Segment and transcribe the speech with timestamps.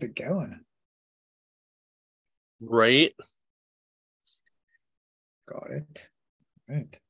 [0.00, 0.60] it going.
[2.60, 3.14] Right.
[5.48, 6.08] Got it.
[6.68, 7.00] Right.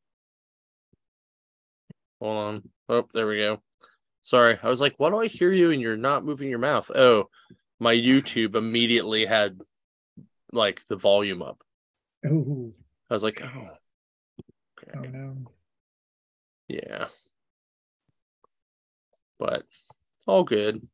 [2.21, 2.69] Hold on.
[2.89, 3.63] Oh, there we go.
[4.23, 4.59] Sorry.
[4.63, 6.91] I was like, why do I hear you and you're not moving your mouth?
[6.95, 7.29] Oh,
[7.81, 9.61] my YouTube immediately had
[10.53, 11.63] like the volume up.
[12.27, 12.75] Ooh,
[13.09, 13.69] I was like, oh.
[14.95, 15.37] oh no.
[16.69, 17.07] Yeah.
[19.39, 19.65] But
[20.27, 20.87] all good.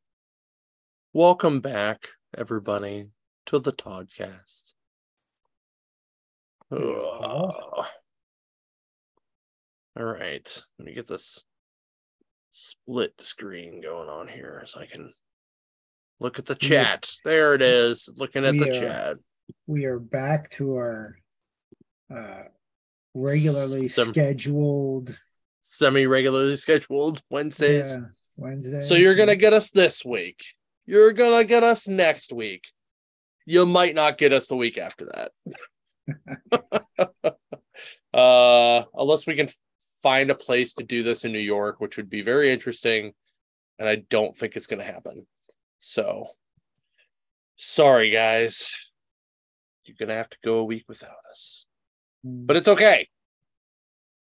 [1.17, 3.07] Welcome back, everybody,
[3.47, 4.73] to the Toddcast.
[6.73, 6.81] Ugh.
[9.97, 10.65] All right.
[10.77, 11.45] Let me get this
[12.51, 15.13] split screen going on here so I can
[16.19, 17.09] look at the chat.
[17.25, 18.09] There it is.
[18.17, 19.17] Looking at we the are- chat.
[19.69, 21.17] We are back to our
[22.13, 22.43] uh
[23.15, 25.17] regularly Sem- scheduled
[25.61, 27.89] Semi regularly scheduled Wednesdays.
[27.91, 28.01] yeah,
[28.37, 28.81] Wednesday.
[28.81, 30.43] So you're gonna get us this week.
[30.87, 32.71] You're gonna get us next week.
[33.47, 35.33] You might not get us the week after that.
[38.15, 39.49] uh unless we can
[40.03, 43.13] find a place to do this in New York, which would be very interesting.
[43.79, 45.27] And I don't think it's gonna happen.
[45.81, 46.29] So
[47.57, 48.71] sorry guys.
[49.85, 51.67] You're gonna have to go a week without us.
[52.27, 52.47] Mm.
[52.47, 53.09] But it's okay.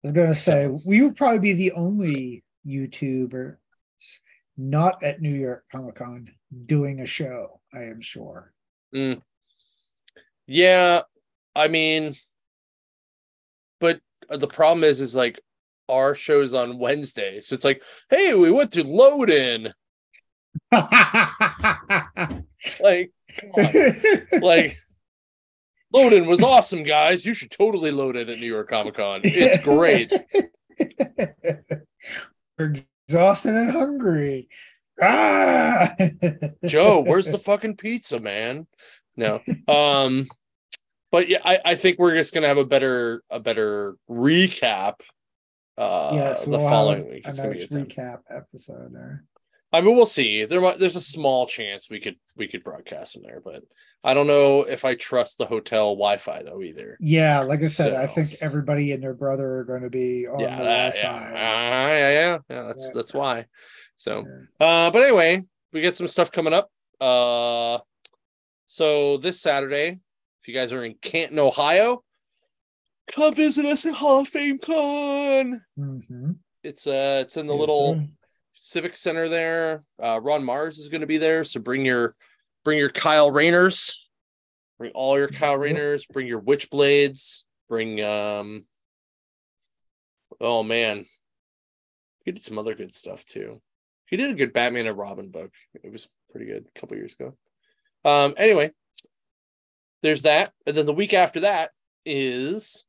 [0.04, 3.56] I was gonna say we would probably be the only YouTuber
[4.56, 6.28] not at New York Comic Con
[6.66, 8.52] doing a show, I am sure.
[8.94, 9.22] Mm.
[10.46, 11.02] Yeah,
[11.54, 12.14] I mean,
[13.80, 15.40] but the problem is, is like
[15.88, 19.72] our show's on Wednesday, so it's like, hey, we went to load in,
[20.72, 20.92] like,
[22.80, 24.40] come on.
[24.40, 24.78] like,
[25.92, 27.26] load in was awesome, guys.
[27.26, 29.20] You should totally load in at New York Comic Con.
[29.24, 30.12] It's great.
[32.58, 32.74] We're
[33.06, 34.48] exhausted and hungry.
[35.00, 35.94] Ah!
[36.66, 38.66] Joe, where's the fucking pizza, man?
[39.16, 39.40] No.
[39.66, 40.26] Um,
[41.10, 45.00] but yeah, I, I think we're just gonna have a better a better recap
[45.76, 47.26] uh the we'll following week.
[47.26, 49.24] A It's gonna be a recap episode there.
[49.72, 50.44] I mean, we'll see.
[50.44, 53.62] There might there's a small chance we could we could broadcast from there, but
[54.02, 56.96] I don't know if I trust the hotel Wi-Fi though either.
[57.00, 60.38] Yeah, like I said, I think everybody and their brother are going to be on
[60.40, 61.32] yeah, the that- Wi-Fi.
[61.32, 62.62] yeah, yeah, yeah, yeah.
[62.62, 62.92] That's Yeah.
[62.94, 63.46] that's why.
[63.98, 64.24] So,
[64.60, 64.66] Yeah.
[64.86, 66.70] uh, but anyway, we get some stuff coming up.
[67.00, 67.78] Uh,
[68.66, 69.98] so this Saturday,
[70.40, 72.02] if you guys are in Canton, Ohio,
[73.08, 75.64] come visit us at Hall of Fame Con.
[75.78, 76.38] Mhm.
[76.62, 78.06] It's uh, it's in the Yes, little sir.
[78.54, 79.84] civic center there.
[80.02, 82.14] Uh, Ron Marz is going to be there, so bring your
[82.64, 84.08] bring your Kyle Rayners,
[84.78, 85.60] bring all your Kyle Yep.
[85.60, 88.66] Rayners, bring your Witchblades, bring um.
[90.40, 91.06] Oh man,
[92.24, 93.60] he did some other good stuff too.
[94.08, 95.52] He did a good Batman and Robin book.
[95.82, 97.36] It was pretty good a couple years ago.
[98.04, 98.34] Um.
[98.36, 98.72] Anyway,
[100.02, 101.70] there's that, and then the week after that
[102.04, 102.86] is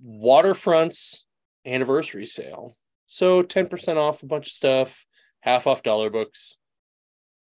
[0.00, 1.24] Waterfront's
[1.66, 2.76] anniversary sale.
[3.06, 5.06] So 10% off a bunch of stuff,
[5.40, 6.56] half off dollar books.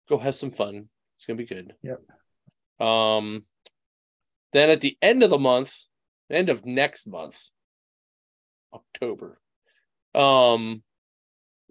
[0.09, 0.90] Go have some fun.
[1.16, 1.73] It's gonna be good.
[1.84, 2.85] Yep.
[2.85, 3.44] Um
[4.53, 5.73] then at the end of the month,
[6.29, 7.50] end of next month,
[8.73, 9.40] October.
[10.13, 10.84] Um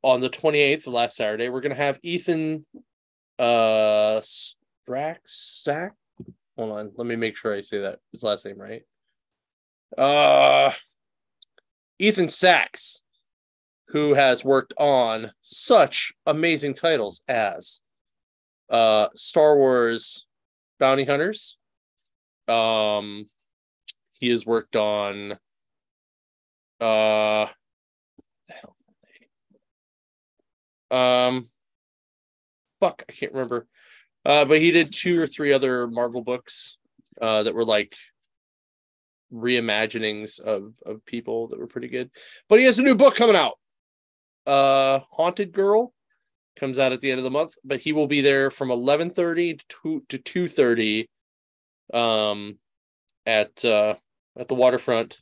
[0.03, 2.65] on the 28th, the last Saturday, we're gonna have Ethan
[3.39, 5.95] uh Strack Sack.
[6.57, 8.83] Hold on, let me make sure I say that his last name right.
[9.97, 10.73] Uh
[11.99, 13.03] Ethan Sacks
[13.89, 17.81] who has worked on such amazing titles as
[18.71, 20.27] uh Star Wars
[20.79, 21.59] Bounty Hunters.
[22.47, 23.25] Um
[24.19, 25.33] he has worked on
[26.81, 27.47] uh
[28.49, 28.77] the hell
[30.91, 31.47] um
[32.81, 33.67] fuck I can't remember.
[34.25, 36.79] Uh but he did two or three other Marvel books
[37.21, 37.97] uh that were like
[39.33, 42.11] reimaginings of of people that were pretty good.
[42.49, 43.55] But he has a new book coming out
[44.47, 45.93] uh haunted girl
[46.57, 49.59] comes out at the end of the month but he will be there from 11:30
[49.59, 51.07] to 2 to 2:30
[51.93, 52.59] um
[53.27, 53.95] at uh
[54.37, 55.21] at the waterfront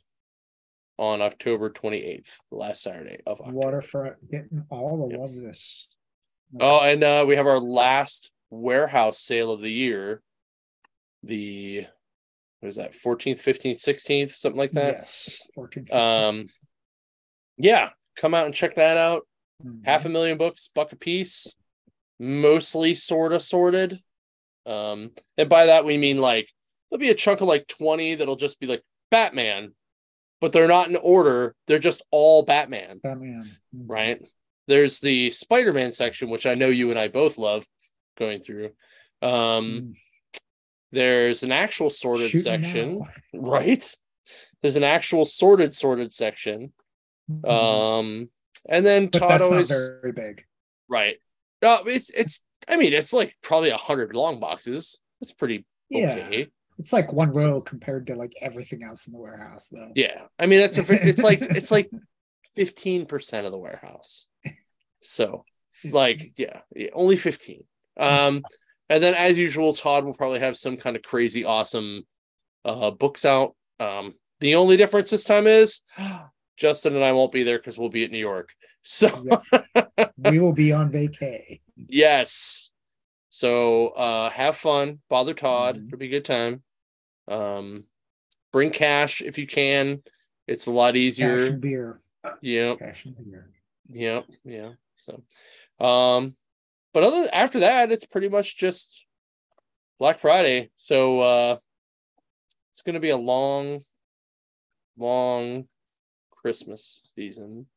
[0.99, 3.55] on October 28th the last Saturday of October.
[3.57, 5.19] Waterfront getting all the Yep.
[5.19, 5.87] love this.
[6.59, 10.21] Oh and uh we have our last warehouse sale of the year
[11.23, 11.85] the
[12.59, 16.45] what is that 14th 15th 16th something like that yes, 14, Um,
[17.57, 19.25] yeah come out and check that out
[19.63, 19.85] Mhm.
[19.85, 21.53] half a million books, buck a piece,
[22.17, 24.01] mostly sort of sorted.
[24.65, 26.49] Um, and by that we mean like
[26.89, 29.73] there'll be a chunk of like 20 that'll just be like Batman,
[30.41, 33.49] but they're not in order, they're just all Batman, Batman.
[33.75, 33.83] Mhm.
[33.87, 34.29] right?
[34.67, 37.65] There's the Spider-Man section, which I know you and I both love,
[38.17, 38.71] going through.
[39.21, 39.95] Um, Mm,
[40.91, 43.07] there's an actual sorted section, now.
[43.33, 43.95] right?
[44.61, 46.73] There's an actual sorted sorted section.
[47.29, 47.49] Mhm.
[47.49, 48.29] Um,
[48.67, 50.45] and then but Todd that's always not very big.
[50.87, 51.17] right.
[51.61, 52.41] No, it's it's.
[52.67, 54.97] I mean, it's like probably a hundred long boxes.
[55.19, 56.47] That's pretty Yeah, okay.
[56.79, 59.91] It's like one row compared to like everything else in the warehouse, though.
[59.95, 61.91] Yeah, I mean, it's a, it's like it's like
[62.55, 64.27] fifteen percent of the warehouse.
[65.01, 65.43] So,
[65.83, 67.65] like, yeah, yeah, only fifteen.
[67.97, 68.43] Um,
[68.89, 72.03] and then as usual, Todd will probably have some kind of crazy, awesome,
[72.63, 73.55] uh, books out.
[73.79, 75.81] Um, the only difference this time is
[76.57, 78.53] Justin and I won't be there because we'll be at New York.
[78.83, 79.09] So,
[80.17, 81.59] we will be on vacay.
[81.75, 82.71] yes.
[83.29, 84.99] So, uh, have fun.
[85.09, 85.77] Bother Todd.
[85.77, 85.87] Mhm.
[85.87, 86.63] It'll be a good time.
[87.29, 87.85] Um,
[88.51, 90.01] bring cash if you can.
[90.47, 91.45] It's a lot Cash easier.
[91.45, 92.01] and beer.
[92.41, 92.75] Yeah.
[92.75, 93.49] Cash and beer.
[93.87, 94.71] Yeah, yeah.
[94.97, 95.23] So,
[95.83, 96.35] um,
[96.93, 99.05] but other after that, it's pretty much just
[99.99, 100.71] Black Friday.
[100.77, 101.57] So, uh,
[102.71, 103.83] it's gonna be a long,
[104.97, 105.65] long
[106.31, 107.67] Christmas season.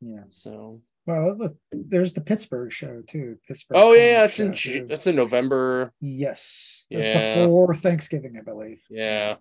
[0.00, 0.24] Yeah.
[0.30, 3.36] So, Well, look, there's the Pittsburgh show too.
[3.46, 3.78] Pittsburgh.
[3.78, 4.86] oh yeah, that's in too.
[4.88, 5.92] that's in November.
[6.00, 7.44] Yes, that's Yeah.
[7.44, 8.80] before Thanksgiving, I believe.
[8.88, 9.36] Yeah,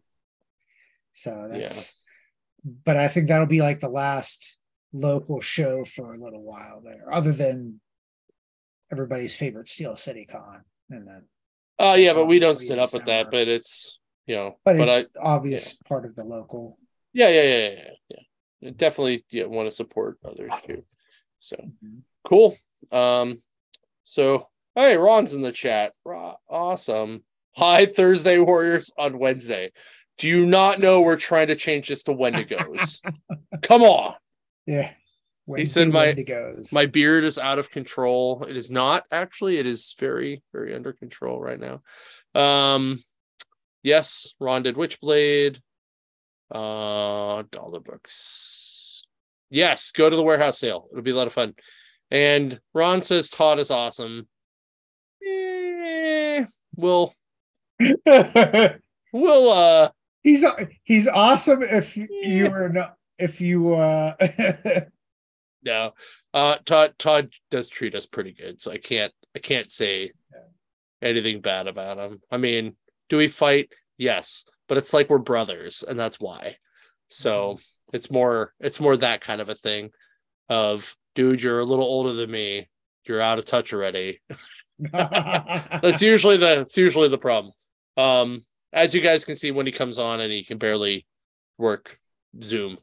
[1.11, 1.99] So that's,
[2.63, 4.57] but I think that'll be like the last
[4.91, 7.79] local show for a little while there, other than
[8.91, 10.63] everybody's favorite Steel City Con.
[10.89, 11.23] And then,
[11.77, 13.29] oh yeah, but we don't sit up with that.
[13.29, 16.79] But it's you know, but, but, I it's obvious part of the local.
[17.13, 17.89] yeah, yeah, yeah, yeah,
[18.61, 18.71] yeah.
[18.75, 20.83] Definitely, yeah, want to support others too.
[21.49, 21.55] So.
[21.83, 22.01] Mhm.
[22.23, 22.57] Cool.
[22.91, 23.41] Um,
[24.03, 25.93] so hey, Ron's in the chat.
[26.05, 27.23] Ron, awesome.
[27.55, 29.71] Hi, Thursday Warriors on Wednesday.
[30.19, 32.99] Do you not know we're trying to change this to Wendigos?
[33.63, 34.13] Come on.
[34.67, 34.91] Yeah.
[35.55, 36.71] He said my- Wendigos.
[36.71, 38.43] My beard is out of control.
[38.47, 41.81] It is not actually, it is very, very under control right now.
[42.35, 42.99] Um,
[43.81, 45.59] yes, Ron did Witchblade.
[46.51, 48.58] Uh dollar books.
[49.49, 50.87] Yes, go to the warehouse sale.
[50.91, 51.55] It'll be a lot of fun.
[52.11, 54.27] And Ron says Todd is awesome.
[55.25, 57.13] Eh, we'll
[57.79, 59.89] we'll uh
[60.23, 60.45] he's
[60.83, 64.13] he's awesome if you- were not if you uh
[65.63, 65.93] no.
[66.33, 70.11] Uh Todd Todd does treat us pretty good, so I can't I can't say
[71.01, 72.21] anything bad about him.
[72.31, 72.75] I mean,
[73.09, 73.71] do we fight?
[73.97, 76.55] Yes, but it's like we're brothers, and that's why.
[77.09, 77.59] So
[77.93, 79.91] it's more it's more that kind of a thing
[80.47, 82.67] of dude, you're a little older than me.
[83.05, 84.21] You're out of touch already.
[84.79, 87.53] That's usually the that's usually the problem.
[87.97, 91.05] Um, as you guys can see when he comes on and he can barely
[91.57, 91.99] work
[92.41, 92.77] Zoom.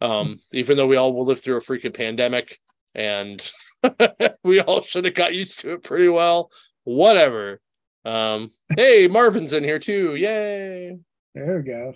[0.00, 2.58] Um, even though we all will live through a freaking pandemic
[2.94, 3.40] and
[4.42, 6.50] we all should have got used to it pretty well.
[6.84, 7.60] Whatever.
[8.04, 10.14] Um, hey, Marvin's in here too.
[10.16, 10.98] Yay.
[11.34, 11.94] there we go.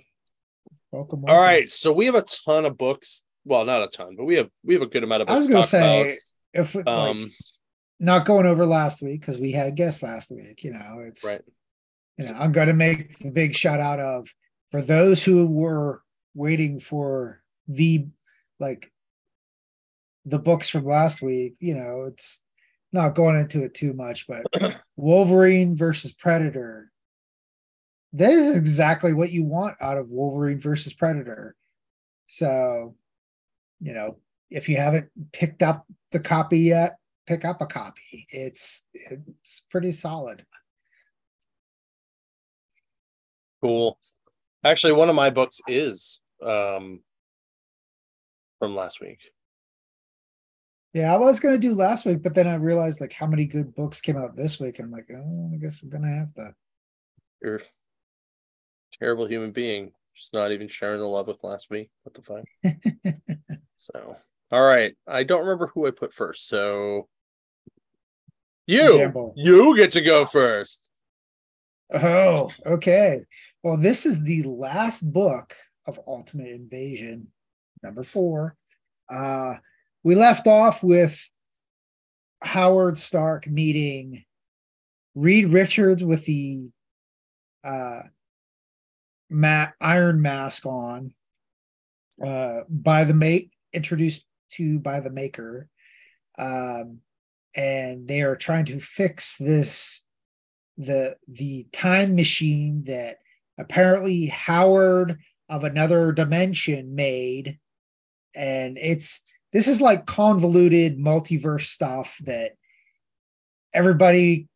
[0.92, 1.24] Welcome.
[1.26, 1.68] All right.
[1.68, 3.22] So we have a ton of books.
[3.44, 5.36] Well, not a ton, but we have we have a good amount of books.
[5.36, 6.18] I was gonna talk say
[6.52, 6.86] if about.
[6.86, 7.30] like, um
[8.00, 10.64] not going over last week because we had guests last week.
[10.64, 11.42] You know, it's right.
[12.16, 14.28] you know, I'm going to make the big shout out of
[14.70, 16.02] for those who were
[16.34, 18.06] waiting for the
[18.58, 18.90] like
[20.24, 21.56] the books from last week.
[21.60, 22.42] You know, it's
[22.92, 24.44] not going into it too much, but
[24.96, 26.89] Wolverine versus Predator.
[28.12, 31.54] This is exactly what you want out of Wolverine versus Predator.
[32.26, 32.96] So,
[33.80, 34.18] you know,
[34.50, 38.26] if you haven't picked up the copy yet, pick up a copy.
[38.30, 40.44] It's it's pretty solid.
[43.62, 43.98] Cool.
[44.64, 47.00] Actually, one of my books is um
[48.58, 49.20] from last week.
[50.92, 53.74] Yeah, I was gonna do last week, but then I realized like how many good
[53.76, 54.80] books came out this week.
[54.80, 56.54] And I'm like, oh, I guess I'm gonna have to.
[57.42, 57.60] You're
[58.92, 59.92] terrible human being.
[60.14, 61.90] Just not even sharing the love with last week.
[62.02, 62.44] What the fuck?
[63.80, 64.14] So,
[64.52, 64.94] all right.
[65.08, 66.46] I don't remember who I put first.
[66.48, 67.08] So,
[68.66, 70.86] you, you get to go first.
[71.92, 73.24] Oh, okay.
[73.62, 75.56] Well, this is the last book
[75.86, 77.28] of Ultimate Invasion,
[77.82, 78.54] number four.
[79.08, 79.54] Uh,
[80.04, 81.26] we left off with
[82.42, 84.24] Howard Stark meeting
[85.14, 86.68] Reed Richards with the
[87.64, 88.02] uh,
[89.30, 91.14] ma- Iron Mask on
[92.24, 95.68] uh, by the mate introduced to by the maker,
[96.38, 96.98] um,
[97.54, 100.04] and they are trying to fix this
[100.76, 103.18] the the time machine that
[103.58, 105.18] apparently Howard
[105.48, 107.58] of another dimension made
[108.34, 112.52] and it's this is like convoluted multiverse stuff that
[113.74, 114.48] everybody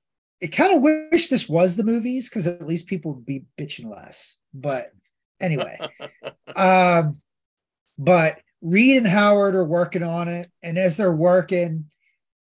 [0.42, 3.86] I kind of wish this was the movies because at least people would be bitching
[3.86, 4.36] less.
[4.52, 4.90] But
[5.40, 5.78] anyway,
[6.56, 7.20] um,
[7.98, 11.90] but Reed and Howard are working on it, and as they're working,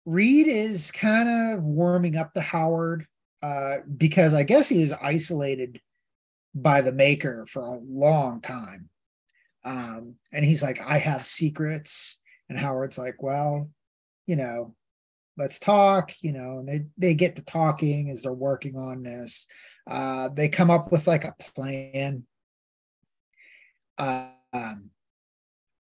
[0.06, 3.06] Reed is kind of warming up to Howard
[3.42, 5.80] uh, because I guess he was isolated
[6.56, 8.90] by the maker for a long time.
[9.64, 12.20] Um, and he's like, I have secrets.
[12.50, 13.70] And Howard's like, well,
[14.26, 14.76] you know,
[15.40, 19.48] let's talk, you know, and they, they get to talking as they're working on this.
[19.90, 22.26] Uh, they come up with like a plan.
[23.98, 24.92] Um,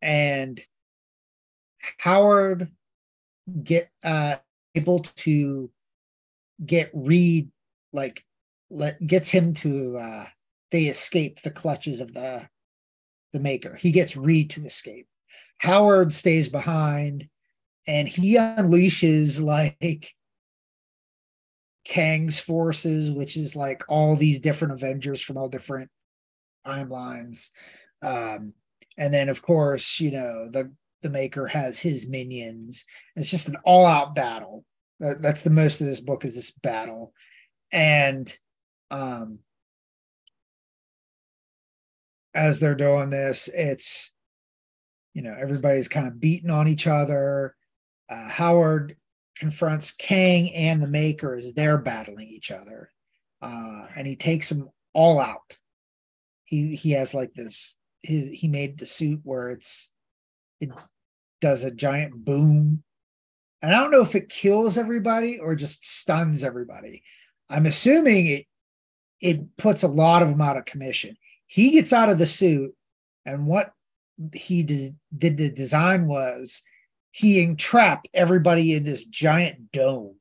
[0.02, 0.60] and
[2.00, 2.70] Howard
[3.64, 4.38] get uh
[4.76, 5.72] able to
[6.64, 7.50] get Reed
[7.94, 8.24] like
[8.70, 10.26] let gets him to uh
[10.72, 12.48] they escape the clutches of the
[13.34, 13.76] the maker.
[13.76, 15.08] He gets Reed to escape.
[15.60, 17.28] Howard stays behind
[17.90, 20.14] and he unleashes like
[21.86, 25.90] Kang's forces, which is like all these different Avengers from all different
[26.68, 27.50] timelines.
[28.04, 28.54] Um,
[28.96, 32.86] and then of course, you know, the the maker has his minions.
[33.16, 34.66] It's just an all-out battle.
[35.00, 37.12] That, that's the most of this book is this battle.
[37.72, 38.32] And
[38.92, 39.40] um
[42.36, 44.14] as they're doing this, it's
[45.16, 47.56] you know everybody's kind of beating on each other.
[48.10, 48.96] Uh, Howard
[49.38, 52.90] confronts Kang and the Maker as they're battling each other,
[53.42, 55.58] uh, and he takes them all out.
[56.46, 57.78] He he has like this.
[58.02, 59.94] His he made the suit where it's
[60.60, 60.70] it
[61.42, 62.84] does a giant boom,
[63.62, 67.04] and I don't know if it kills everybody or just stuns everybody.
[67.50, 68.46] I'm assuming it
[69.22, 71.16] it puts a lot of them out of commission
[71.50, 72.76] he gets out of the suit,
[73.26, 73.74] and what
[74.34, 76.62] he did, did the design was
[77.12, 80.16] he entrapped everybody in this giant dome.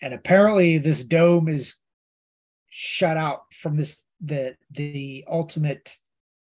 [0.00, 1.76] And apparently, this dome is
[2.68, 5.96] shut out from this the the ultimate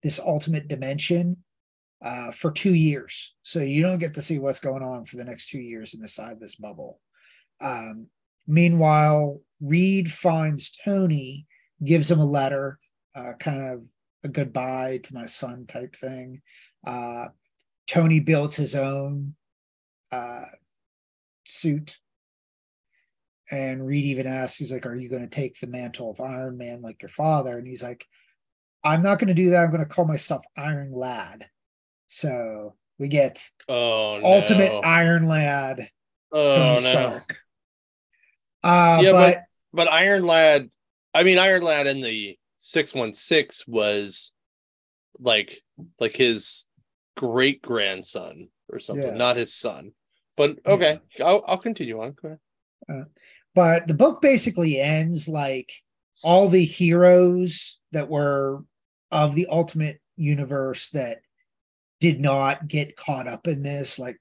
[0.01, 1.37] this ultimate dimension
[2.03, 3.35] uh, for two years.
[3.43, 6.39] So you don't get to see what's going on for the next two years inside
[6.39, 6.99] this bubble.
[7.61, 8.07] Um,
[8.45, 11.47] meanwhile, Reed finds Tony,
[11.83, 12.77] gives him a letter,
[13.15, 13.83] uh, kind of
[14.23, 16.41] a goodbye to my son type thing.
[16.85, 17.27] Uh,
[17.87, 19.35] Tony builds his own
[20.11, 20.45] uh,
[21.45, 21.97] suit.
[23.51, 26.57] And Reed even asks, he's like, Are you going to take the mantle of Iron
[26.57, 27.57] Man like your father?
[27.57, 28.05] And he's like,
[28.83, 29.63] I'm not going to do that.
[29.63, 31.45] I'm going to call myself Iron Lad.
[32.07, 34.25] So we get oh, no.
[34.25, 35.89] Ultimate Iron Lad.
[36.31, 37.19] Oh, no.
[38.63, 40.69] Uh, yeah, but, but, but Iron Lad,
[41.13, 44.31] I mean, Iron Lad in the 616 was
[45.19, 45.61] like
[45.99, 46.65] like his
[47.15, 49.17] great grandson or something, yeah.
[49.17, 49.91] not his son.
[50.35, 51.25] But okay, yeah.
[51.25, 52.15] I'll, I'll continue on.
[52.21, 52.39] Go ahead.
[52.89, 53.09] Uh,
[53.55, 55.71] but the book basically ends like
[56.23, 58.63] all the heroes that were
[59.11, 61.21] of the ultimate universe that
[61.99, 64.19] did not get caught up in this, like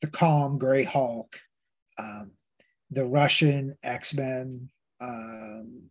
[0.00, 1.40] the calm Gray Hulk,
[1.98, 2.30] um,
[2.90, 5.90] the Russian X Men, um,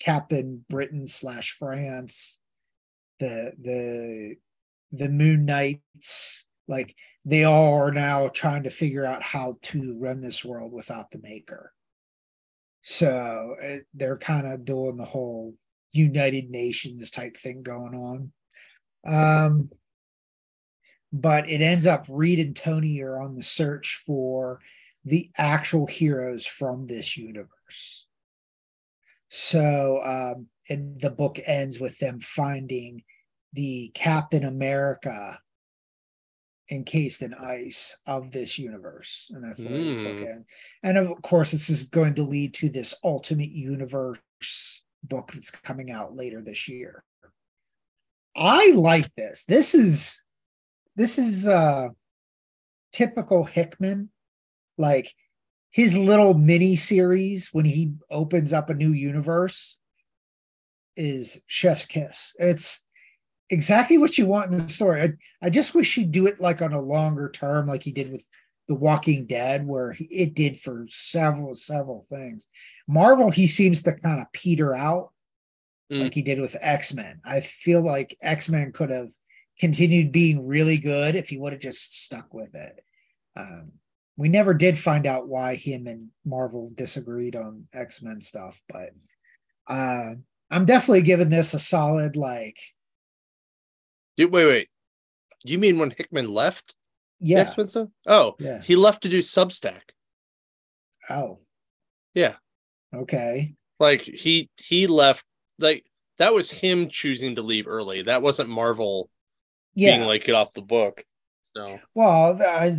[0.00, 2.40] Captain Britain slash France,
[3.18, 4.36] the the
[4.96, 10.20] the Moon Knights, like they all are now trying to figure out how to run
[10.20, 11.72] this world without the Maker.
[12.82, 15.54] So it, they're kind of doing the whole
[15.92, 18.32] United Nations type thing going on.
[19.06, 19.70] Um,
[21.12, 24.60] but it ends up Reed and Tony are on the search for
[25.04, 28.06] the actual heroes from this universe.
[29.28, 33.02] So, um, and the book ends with them finding
[33.54, 35.38] the Captain America
[36.70, 39.30] encased in ice of this universe.
[39.32, 40.04] And that's the mm.
[40.04, 40.44] book end.
[40.82, 45.90] And of course, this is going to lead to this Ultimate Universe book that's coming
[45.90, 47.04] out later this year.
[48.36, 49.44] I like this.
[49.44, 50.22] This is
[50.96, 51.88] this is uh
[52.92, 54.10] typical Hickman.
[54.76, 55.14] Like
[55.70, 59.78] his little mini series when he opens up a new universe
[60.96, 62.83] is chef's kiss it's
[63.54, 65.08] exactly what you want in the story i,
[65.46, 68.26] I just wish he'd do it like on a longer term like he did with
[68.68, 72.46] the walking dead where he, it did for several several things
[72.86, 75.10] marvel he seems to kind of peter out
[75.90, 76.02] mm.
[76.02, 79.10] like he did with x-men i feel like x-men could have
[79.58, 82.84] continued being really good if he would have just stuck with it
[83.36, 83.72] um,
[84.16, 88.90] we never did find out why him and Marvel disagreed on X Men stuff, but
[89.66, 90.14] uh,
[90.50, 92.58] I'm definitely giving this a solid like.
[94.18, 94.68] Wait, wait.
[95.44, 96.74] You mean when Hickman left?
[97.20, 97.48] Yeah.
[97.56, 97.88] Men stuff?
[98.06, 98.60] Oh, yeah.
[98.62, 99.80] He left to do Substack.
[101.10, 101.40] Oh.
[102.14, 102.36] Yeah.
[102.94, 103.54] Okay.
[103.80, 105.24] Like he he left
[105.58, 105.84] like
[106.18, 108.02] that was him choosing to leave early.
[108.02, 109.10] That wasn't Marvel
[109.74, 109.96] Yeah.
[109.96, 111.04] being like get off the book.
[111.44, 112.76] So well, I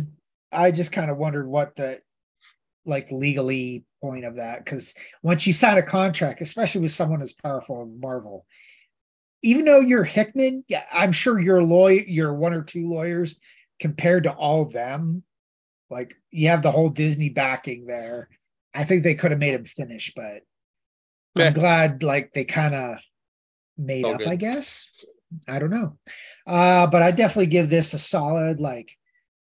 [0.50, 2.00] I just kind of wondered what the
[2.86, 7.32] like legally point of that because once you sign a contract, especially with someone as
[7.34, 8.46] powerful as Marvel,
[9.42, 13.36] even though you're Hickman, yeah, I'm sure your lawyer, your one or two lawyers
[13.80, 15.22] compared to all of them,
[15.90, 18.28] like you have the whole Disney backing there.
[18.74, 20.42] I think they could have made him finish, but
[21.34, 21.46] Yeah.
[21.46, 22.96] I'm glad like they kind of
[23.76, 24.28] made All up, good.
[24.28, 25.04] I guess.
[25.48, 25.98] I don't know.
[26.46, 28.92] Uh, but I definitely give this a solid like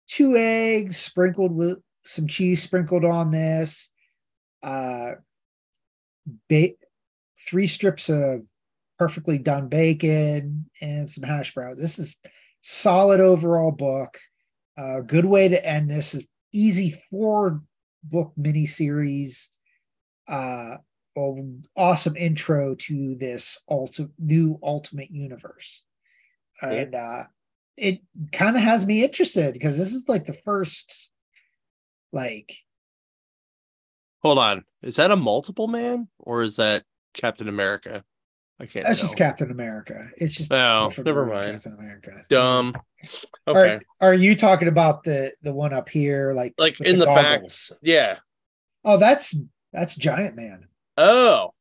[0.07, 3.89] two eggs sprinkled with some cheese sprinkled on this.
[4.61, 5.13] Uh
[6.49, 6.75] ba-
[7.47, 8.45] three strips of
[9.03, 11.77] perfectly done bacon and some hash browns.
[11.77, 12.21] This is
[12.61, 14.17] solid overall book.
[14.77, 17.61] A good way to end this is easy four
[18.01, 19.49] book miniseries.
[20.25, 20.77] Uh,
[21.17, 21.43] a
[21.75, 25.83] awesome intro to this ulti- new Ultimate Universe,
[26.61, 27.23] and uh,
[27.75, 27.99] it
[28.31, 31.11] kind of has me interested because this is like the first,
[32.13, 32.55] like
[34.21, 34.63] hold on.
[34.81, 36.83] Is that a multiple man or is that
[37.13, 38.03] Captain America?
[38.63, 40.07] I can't that's just Captain America.
[40.17, 41.53] It's just Oh, never mind.
[41.53, 42.25] Captain America.
[42.29, 42.73] Dumb.
[43.45, 43.79] Are- Okay.
[43.99, 47.39] Are, you talking about the the one up here, like Like in the back.
[47.39, 47.73] goggles?
[47.81, 48.19] Yeah.
[48.85, 49.35] Oh, that's
[49.73, 50.67] that's Giant Man.
[50.97, 51.53] Oh,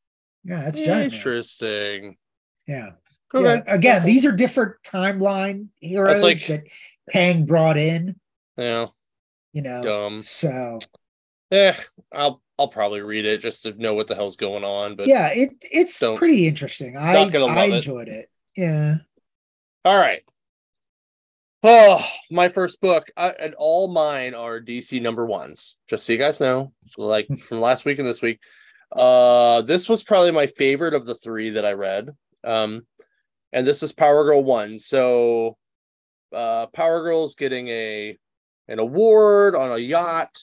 [0.45, 1.05] Yeah, that's Giant Man.
[1.19, 2.17] interesting.
[2.69, 2.91] Yeah.
[3.35, 3.63] Okay.
[3.67, 3.75] Yeah.
[3.75, 6.65] Again, these are different timeline heroes like- that
[7.13, 8.15] Kang brought in.
[8.57, 8.87] Yeah.
[9.53, 10.23] You know, Dumb.
[10.23, 10.79] so
[11.51, 11.75] Eh,
[12.13, 14.95] I'll I'll probably read it just to know what the hell's going on.
[14.95, 16.97] But yeah, it it's pretty interesting.
[16.97, 17.75] I I love it.
[17.75, 18.31] enjoyed it.
[18.57, 18.99] Yeah.
[19.85, 20.23] all right.
[21.65, 25.77] Oh, my first book, I, and all mine are DC number ones.
[25.89, 28.39] Just so you guys know, like from last week and this week.
[28.95, 32.11] Uh, this was probably my favorite of the three that I read.
[32.45, 32.87] Um,
[33.53, 34.79] and this is Power Girl one.
[34.79, 35.57] So,
[36.33, 38.17] uh, Power Girl's getting a
[38.69, 40.39] an award on a yacht.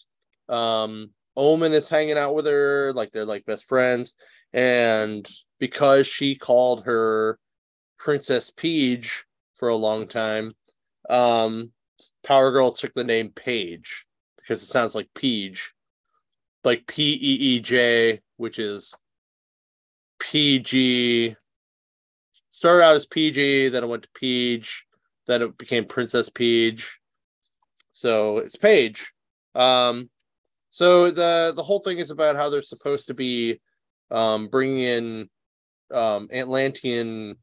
[0.49, 4.15] Um, Omen is hanging out with her, like they're like best friends,
[4.53, 5.27] and
[5.59, 7.39] because she called her
[7.97, 10.51] Princess Peach for a long time,
[11.09, 11.71] um,
[12.23, 14.05] Power Girl took the name Paige
[14.37, 15.73] because it sounds like Peach,
[16.63, 18.93] like P E E J, which is
[20.19, 21.35] PG.
[22.51, 24.85] Started out as PG, then it went to Peach,
[25.27, 26.99] then it became Princess Peach.
[27.93, 29.13] So it's Paige.
[29.55, 30.09] Um,
[30.79, 33.59] so the the whole thing is about how they're supposed to be
[34.11, 35.29] um, bringing in
[35.93, 37.35] um, Atlantean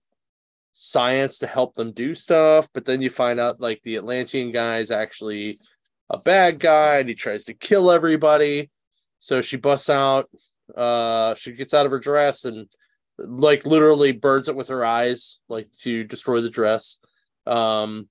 [0.72, 4.78] science to help them do stuff, but then you find out like the Atlantean guy
[4.78, 5.58] is actually
[6.08, 8.70] a bad guy and he tries to kill everybody.
[9.20, 10.30] So she busts out,
[10.74, 12.66] uh, she gets out of her dress and
[13.18, 16.96] like literally burns it with her eyes, like to destroy the dress.
[17.46, 18.08] Um,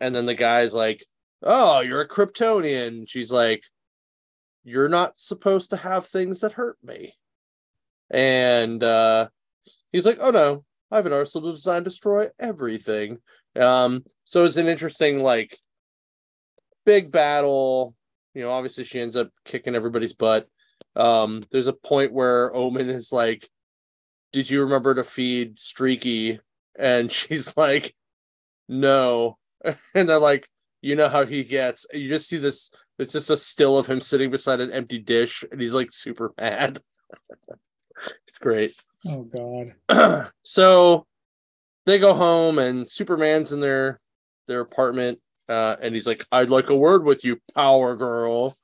[0.00, 1.04] and then the guy's like,
[1.40, 3.08] Oh, you're a Kryptonian.
[3.08, 3.62] She's like,
[4.66, 7.14] You're not supposed to have things that hurt me.
[8.10, 9.28] And uh
[9.92, 13.18] he's like, Oh no, I have an arsenal designed to destroy everything.
[13.54, 15.56] Um, so it's an interesting, like,
[16.84, 17.94] big battle.
[18.34, 20.46] You know, obviously she ends up kicking everybody's butt.
[20.94, 23.48] Um, there's a point where Omen is like,
[24.32, 26.40] Did you remember to feed Streaky?
[26.76, 27.94] And she's like,
[28.68, 29.38] No.
[29.94, 30.48] And they're like,
[30.82, 31.86] You know how he gets.
[31.92, 35.44] You just see this, it's just a still of him sitting beside an empty dish,
[35.50, 36.80] and he's like super mad.
[38.26, 38.74] it's great.
[39.06, 39.22] Oh
[39.88, 40.30] God.
[40.42, 41.06] so
[41.84, 44.00] they go home and Superman's in their
[44.46, 48.56] their apartment uh and he's like I'd like a word with you power girl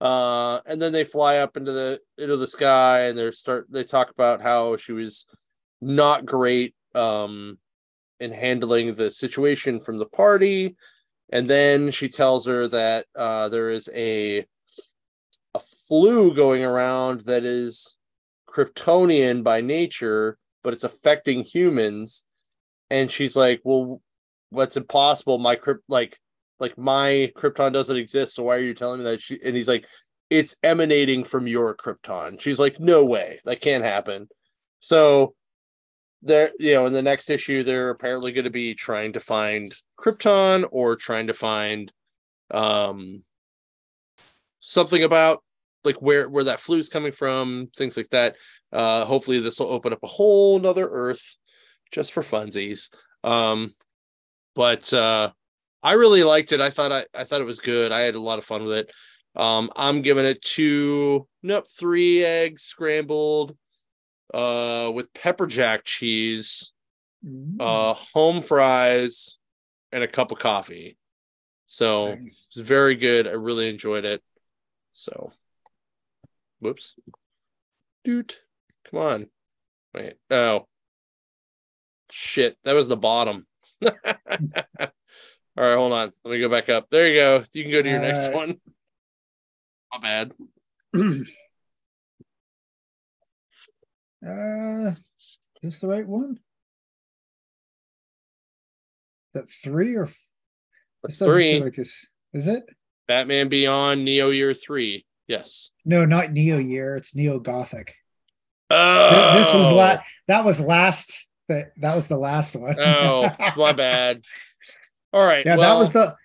[0.00, 3.84] uh and then they fly up into the into the sky and they start they
[3.84, 5.26] talk about how she was
[5.80, 7.58] not great um
[8.20, 10.76] in handling the situation from the party
[11.30, 14.44] and then she tells her that uh there is a
[15.54, 17.96] a flu going around that is
[18.48, 22.24] Kryptonian by nature, but it's affecting humans.
[22.90, 24.00] And she's like, "Well,
[24.50, 25.38] what's impossible?
[25.38, 26.18] My crypt, like,
[26.60, 28.34] like my Krypton doesn't exist.
[28.34, 29.86] So why are you telling me that?" She and he's like,
[30.30, 34.28] "It's emanating from your Krypton." She's like, "No way, that can't happen."
[34.80, 35.34] So
[36.24, 39.74] there, you know, in the next issue, they're apparently going to be trying to find
[39.98, 41.92] Krypton or trying to find
[42.50, 43.22] um
[44.60, 45.42] something about
[45.84, 48.36] like where where that flu's coming from, things like that.
[48.72, 51.36] Uh, hopefully, this will open up a whole nother Earth
[51.92, 52.90] just for funsies.
[53.22, 53.72] Um,
[54.54, 55.30] but uh,
[55.82, 56.60] I really liked it.
[56.60, 57.92] I thought I, I thought it was good.
[57.92, 58.92] I had a lot of fun with it.
[59.36, 63.56] Um, I'm giving it two Nope, three eggs scrambled
[64.32, 66.72] uh with pepper jack cheese,
[67.24, 67.56] Mm.
[67.58, 69.38] uh home fries,
[69.92, 70.98] and a cup of coffee.
[71.66, 72.48] So Nice.
[72.50, 73.26] it's very good.
[73.26, 74.22] I really enjoyed it.
[74.92, 75.32] So
[76.60, 76.94] whoops.
[78.04, 78.34] Dude,
[78.90, 79.26] come on.
[79.94, 80.14] Wait.
[80.30, 80.66] Oh.
[82.10, 82.58] Shit.
[82.64, 83.46] That was the bottom.
[83.82, 83.90] All
[85.56, 86.12] right, hold on.
[86.24, 86.88] Let me go back up.
[86.90, 87.44] There you go.
[87.52, 88.56] You can go to your next one.
[89.92, 90.32] My bad.
[94.26, 96.38] uh, is this the right one?
[99.34, 100.08] That three or
[101.12, 101.60] Three.
[101.60, 102.08] like is
[102.48, 102.64] it?
[103.06, 105.04] Batman Beyond Neo Year 3.
[105.26, 105.70] Yes.
[105.84, 106.96] No, not Neo Year.
[106.96, 107.94] It's Neo Gothic.
[108.70, 112.76] Oh, Th- This was la- that was last that that was the last one.
[112.80, 114.22] Oh, my bad.
[115.12, 115.44] All right.
[115.44, 116.16] Yeah, well, that was the.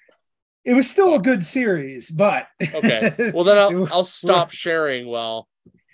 [0.66, 3.32] It was still a good series, but okay.
[3.34, 5.48] Well, then I'll, I'll stop sharing while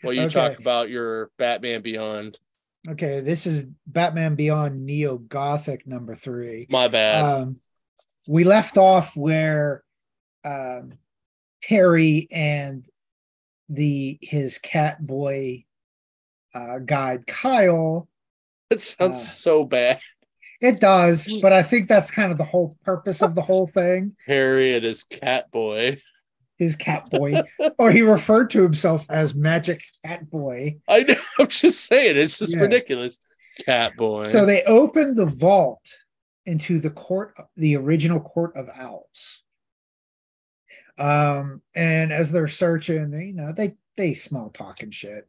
[0.06, 2.39] while you talk about your Batman Beyond.
[2.88, 6.68] Okay, this is Batman Beyond Neo Gothic number three.
[6.70, 7.24] My bad.
[7.24, 7.60] Um,
[8.28, 9.84] we left off where
[10.44, 10.94] um,
[11.62, 12.86] Terry and
[13.70, 15.65] the his cat boy
[16.54, 18.08] uh, guide Kyle.
[18.70, 20.00] it sounds uh, so bad.
[20.62, 24.15] It does, but I think that's kind of the whole purpose of the whole thing.
[24.26, 25.98] Harry and his cat boy.
[26.58, 27.41] His cat boy,
[27.78, 30.78] or he referred to himself as Magic Cat Boy.
[30.88, 31.15] I know.
[31.39, 32.15] I'm just saying.
[32.18, 32.62] It's just Yeah.
[32.62, 33.20] ridiculous.
[33.65, 34.30] Cat boy.
[34.32, 35.86] So they opened the vault
[36.46, 39.41] into the court, the original court of owls.
[40.98, 45.28] Um, and as they're searching, they you know they they small talking shit,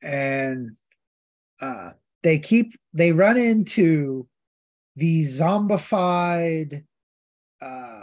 [0.00, 0.76] and
[1.60, 1.90] uh,
[2.22, 4.28] they keep they run into
[4.94, 6.84] the zombified.
[7.60, 7.97] Uh,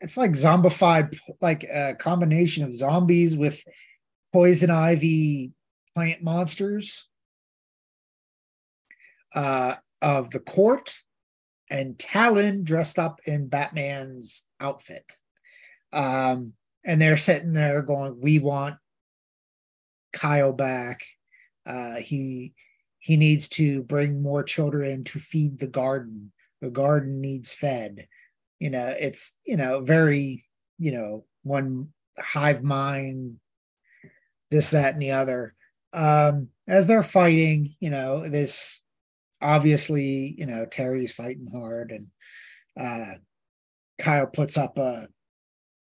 [0.00, 3.62] it's like zombified, like a combination of zombies with
[4.32, 5.52] poison ivy
[5.94, 7.08] plant monsters
[9.34, 10.94] uh, of the court
[11.70, 15.12] and Talon dressed up in Batman's outfit.
[15.92, 18.76] Um, and they're sitting there going, We want
[20.12, 21.04] Kyle back.
[21.64, 22.54] Uh, he
[22.98, 26.32] he needs to bring more children to feed the garden.
[26.60, 28.08] The garden needs fed.
[28.60, 30.44] You know, it's you know, very,
[30.78, 33.40] you know, one hive mind
[34.50, 35.54] this, that, and the other.
[35.92, 38.82] Um, as they're fighting, you know, this
[39.42, 42.06] obviously, you know, Terry's fighting hard and
[42.78, 43.18] uh
[43.98, 45.08] Kyle puts up a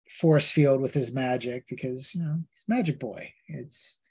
[0.09, 3.31] force field with his magic because you know he's magic boy.
[3.47, 4.01] It's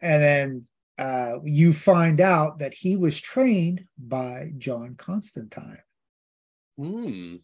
[0.00, 0.62] and then
[0.98, 5.78] uh you find out that he was trained by John Constantine.
[6.78, 7.36] Hmm.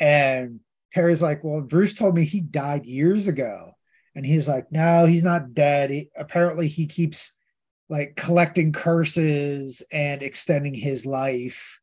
[0.00, 0.60] And
[0.92, 3.72] Terry's like, Well, Bruce told me he died years ago.
[4.16, 5.90] And he's like, No, he's not dead.
[5.90, 7.36] He, apparently, he keeps
[7.88, 11.80] like collecting curses and extending his life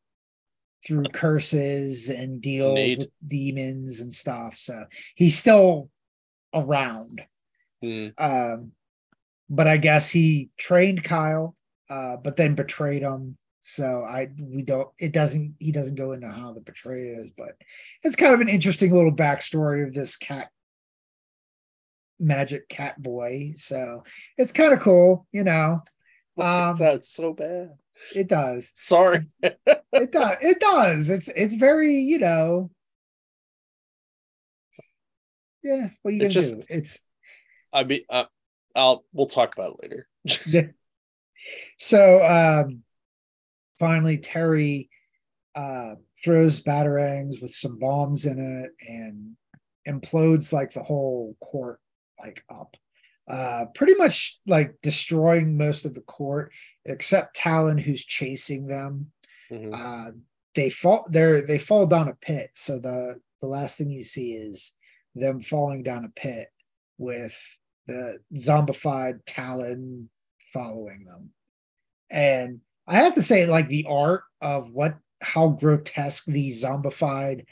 [0.86, 4.58] through curses and deals with demons and stuff.
[4.58, 5.90] So he's still
[6.54, 7.22] around.
[7.82, 8.08] Hmm.
[8.18, 8.72] Um,
[9.50, 11.56] but I guess he trained Kyle,
[11.90, 13.38] uh, but then betrayed him.
[13.70, 17.62] So I we don't it doesn't he doesn't go into how the betrayal is, but
[18.02, 20.52] it's kind of an interesting little backstory of this cat
[22.18, 23.52] magic cat boy.
[23.58, 24.06] So
[24.38, 25.82] it's kind of cool, you know.
[26.40, 27.72] Um, That's so bad.
[28.16, 28.72] It does.
[28.74, 29.26] Sorry.
[29.44, 30.38] It does.
[30.42, 31.10] It does.
[31.10, 32.72] It's it's very, you know.
[35.62, 36.66] Yeah, what are you It gonna just- do?
[36.70, 37.04] It's
[37.74, 38.26] I mean, uh,
[38.76, 40.74] I'll we'll talk about it later.
[41.78, 42.84] So um
[43.80, 44.90] finally Terry
[45.56, 49.36] uh throws batarangs with some bombs in it and
[49.88, 51.80] implodes like the whole court
[52.20, 52.76] like up.
[53.28, 56.52] Uh pretty much like destroying most of the court
[56.86, 59.12] except Talon who's chasing them.
[59.52, 59.74] Mhm.
[59.74, 60.12] Uh
[60.56, 62.52] they fall they're they fall down a pit.
[62.56, 64.74] So the the last thing you see is
[65.16, 66.48] them falling down a pit
[66.98, 67.38] with
[67.88, 70.10] the zombified Talon
[70.54, 71.30] following them.
[72.10, 77.46] And I have to say, like the art of what how grotesque the zombified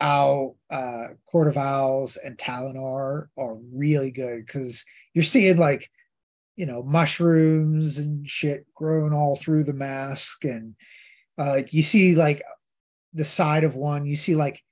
[0.00, 5.90] owl uh court of owls and Talon are are really good because you're seeing like
[6.56, 10.74] you know mushrooms and shit growing all through the mask and
[11.38, 12.42] uh, like you see like
[13.12, 14.62] the side of one you see like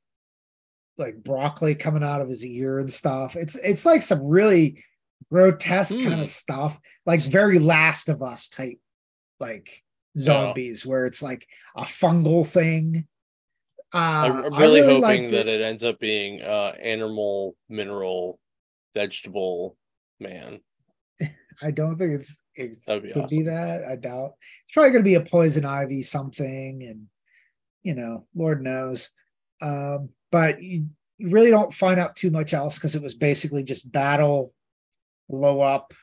[0.97, 4.83] like broccoli coming out of his ear and stuff it's it's like some really
[5.31, 6.21] grotesque kind Hmm.
[6.21, 8.79] of stuff like very last of us type
[9.41, 9.83] like
[10.19, 11.47] zombies where it's like
[11.77, 13.07] a fungal thing
[13.95, 18.39] Uh, I'm I really, hoping liked that it ends up being uh animal, mineral,
[18.95, 19.77] vegetable
[20.21, 20.61] man.
[21.63, 23.39] I don't think it's it That'd be could awesome.
[23.39, 23.85] be that.
[23.85, 24.33] I doubt
[24.65, 27.07] it's probably going to be a poison ivy something, and
[27.83, 29.11] you know, Lord knows.
[29.63, 33.65] Um, but you, you really don't find out too much else because it was basically
[33.65, 34.53] just battle,
[35.31, 35.95] blow up,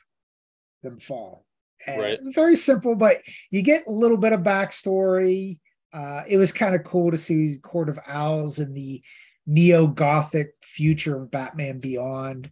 [0.83, 1.44] then fall.
[1.87, 2.19] Right.
[2.33, 3.17] very simple, but
[3.51, 5.59] you get a little bit of backstory.
[5.93, 9.01] Uh, it was kind of cool to see Court of Owls and the
[9.45, 12.51] neo Gothic future of Batman Beyond.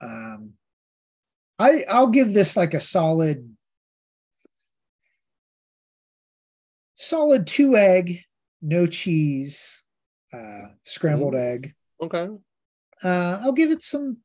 [0.00, 0.54] Um,
[1.58, 3.56] I I'll give this like a solid
[6.96, 8.22] solid two egg,
[8.60, 9.80] no cheese,
[10.32, 11.38] uh, scrambled Ooh.
[11.38, 11.74] egg.
[12.02, 12.28] Okay.
[13.02, 14.18] Uh, I'll give it some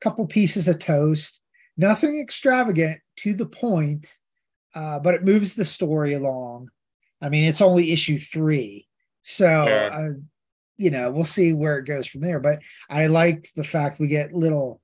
[0.00, 1.40] couple pieces of toast.
[1.76, 4.16] Nothing extravagant to the point,
[4.74, 6.68] uh, but it moves the story along.
[7.20, 8.86] I mean, it's only issue three,
[9.22, 9.92] so Fair.
[9.92, 10.12] uh,
[10.78, 12.40] you know we'll see where it goes from there.
[12.40, 14.80] But I liked the fact we get little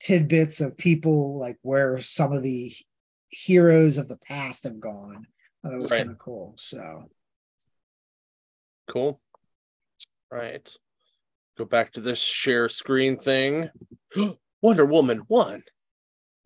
[0.00, 2.72] tidbits of people like where some of the
[3.30, 5.26] heroes of the past have gone.
[5.64, 5.98] Uh, That was Right.
[5.98, 6.54] kind of cool.
[6.58, 7.08] So
[8.88, 9.20] Cool.
[10.30, 10.68] Right.
[11.56, 13.70] Go back to this share screen thing.
[14.60, 15.62] Wonder Woman one.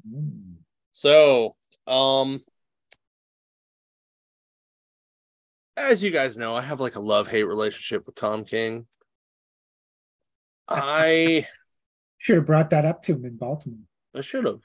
[0.07, 0.56] mm,
[0.97, 1.57] So,
[1.87, 2.41] um,
[5.77, 8.87] as you guys know, I have like a love hate relationship with Tom King.
[10.67, 11.47] I
[12.19, 13.81] should have brought that up to him in Baltimore.
[14.17, 14.61] I should have.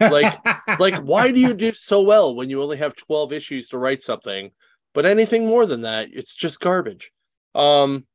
[0.00, 0.38] Like-
[0.78, 4.02] Like, why do you do so well when you only have 12 issues to write
[4.02, 4.50] something?
[4.92, 7.10] But anything more than that, it's just garbage.
[7.54, 8.06] Um,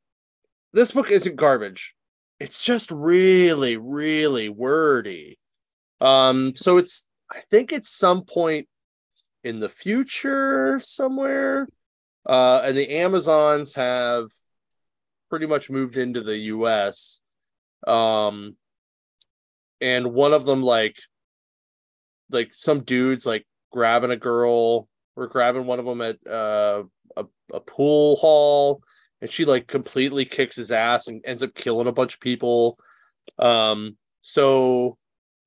[0.72, 1.96] this book isn't garbage.
[2.40, 5.40] It's just really, really wordy.
[6.00, 8.68] Um, so it's I think at some point
[9.44, 11.68] in the future somewhere.
[12.26, 14.28] Uh, and the Amazons have
[15.30, 17.22] pretty much moved into the US.
[17.88, 18.56] Um,
[19.82, 20.98] and one of them like
[22.32, 26.84] like some dudes like grabbing a girl or grabbing one of them at uh,
[27.16, 28.82] a a pool hall
[29.22, 32.78] and she like completely kicks his ass and ends up killing a bunch of people
[33.40, 34.98] um so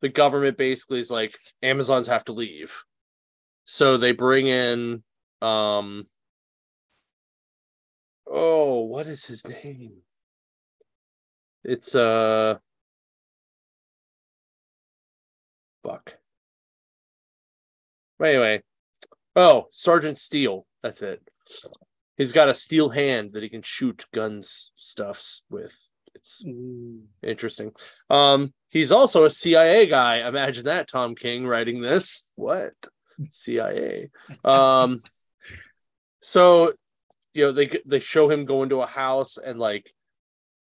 [0.03, 2.85] the government basically is like amazons have to leave
[3.65, 5.03] so they bring in
[5.41, 6.05] um
[8.31, 10.03] oh what is his name
[11.65, 12.57] it's uh
[15.83, 16.17] fuck
[18.23, 18.63] Anyway,
[19.35, 20.67] oh, Sergeant Steel.
[20.83, 21.21] That's it.
[22.17, 25.77] He's got a steel hand that he can shoot guns stuffs with.
[26.15, 27.03] It's Ooh.
[27.23, 27.73] interesting.
[28.11, 30.27] Um, he's also a CIA guy.
[30.27, 32.31] Imagine that, Tom King writing this.
[32.37, 32.75] What?
[33.31, 34.11] CIA.
[34.45, 35.01] Um,
[36.23, 36.73] so
[37.35, 39.93] you know they they show him go into a house and like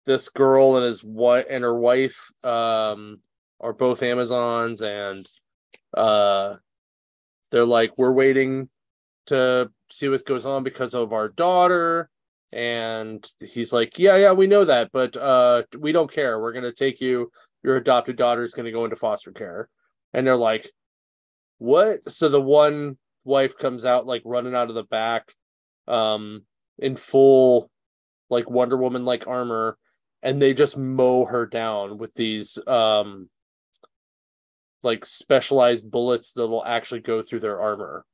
[0.05, 3.19] this girl and his wife and her wife um
[3.59, 5.25] are both Amazons and
[5.95, 6.55] uh
[7.51, 8.69] they're like we're waiting
[9.27, 12.09] to see what goes on because of our daughter
[12.51, 16.39] and he's like yeah yeah we know that but uh we don't care.
[16.39, 17.31] We're going to take you.
[17.63, 19.69] Your adopted daughter is going to go into foster care.
[20.13, 20.71] And they're like
[21.59, 22.11] what?
[22.11, 25.33] So the one wife comes out like running out of the back
[25.87, 26.43] um
[26.77, 27.69] in full
[28.29, 29.77] like wonder woman like armor
[30.23, 33.29] and they just mow her down with these um
[34.83, 38.05] like specialized bullets that will actually go through their armor.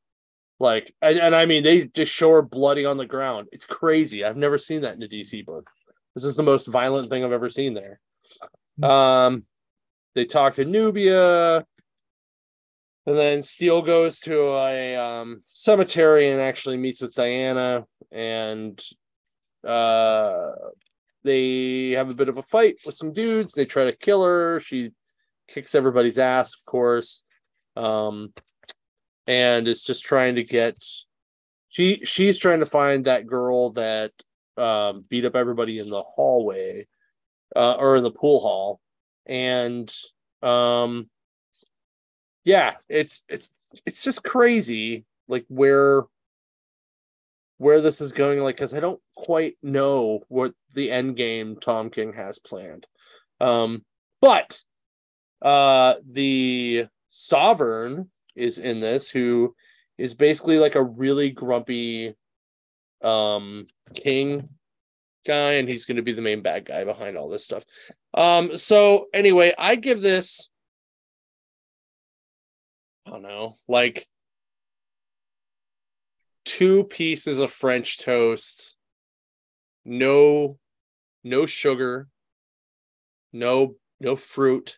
[0.60, 3.48] Like, and, and I mean, they just show her bloody on the ground.
[3.52, 4.24] It's crazy.
[4.24, 5.70] I've never seen that in a DC book.
[6.14, 8.00] This is the most violent thing I've ever seen there.
[8.82, 9.44] Um,
[10.14, 11.66] they talk to Nubia,
[13.06, 18.82] and then Steel goes to a um, cemetery and actually meets with Diana, and
[19.68, 20.52] uh,
[21.24, 23.54] they have a bit of a fight with some dudes.
[23.54, 24.60] They try to kill her.
[24.62, 24.92] She
[25.48, 27.24] kicks everybody's ass, of course,
[27.76, 28.34] um,
[29.28, 30.84] and is just trying to get.
[31.70, 34.12] She she's trying to find that girl that
[34.58, 36.88] um, beat up everybody in the hallway,
[37.56, 38.80] uh, or in the pool hall,
[39.26, 39.94] and
[40.42, 41.10] um,
[42.44, 43.52] yeah, it's it's
[43.86, 46.04] it's just crazy, like where
[47.58, 51.90] where this is going like because i don't quite know what the end game tom
[51.90, 52.86] king has planned
[53.40, 53.84] um
[54.22, 54.62] but
[55.42, 59.56] uh the sovereign is in this who
[59.98, 62.16] is basically like a really grumpy
[63.02, 64.50] um king
[65.26, 67.64] guy and he's going to be the main bad guy behind all this stuff.
[68.14, 70.50] Um so anyway i give this
[73.06, 74.08] i don't know like
[76.46, 78.76] two pieces of french toast
[79.86, 80.58] no
[81.26, 82.08] no sugar,
[83.34, 84.78] no no fruit,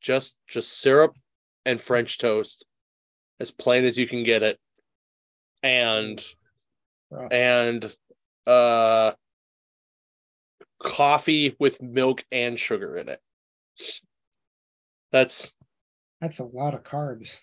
[0.00, 1.16] just just syrup
[1.66, 2.64] and French toast,
[3.38, 4.58] as plain as you can get it,
[5.62, 6.24] and
[7.10, 7.28] Wow.
[7.30, 7.94] and
[8.46, 9.12] uh
[10.80, 13.20] coffee with milk and sugar in it.
[15.12, 15.54] That's
[16.20, 17.38] That's a lot of carbs.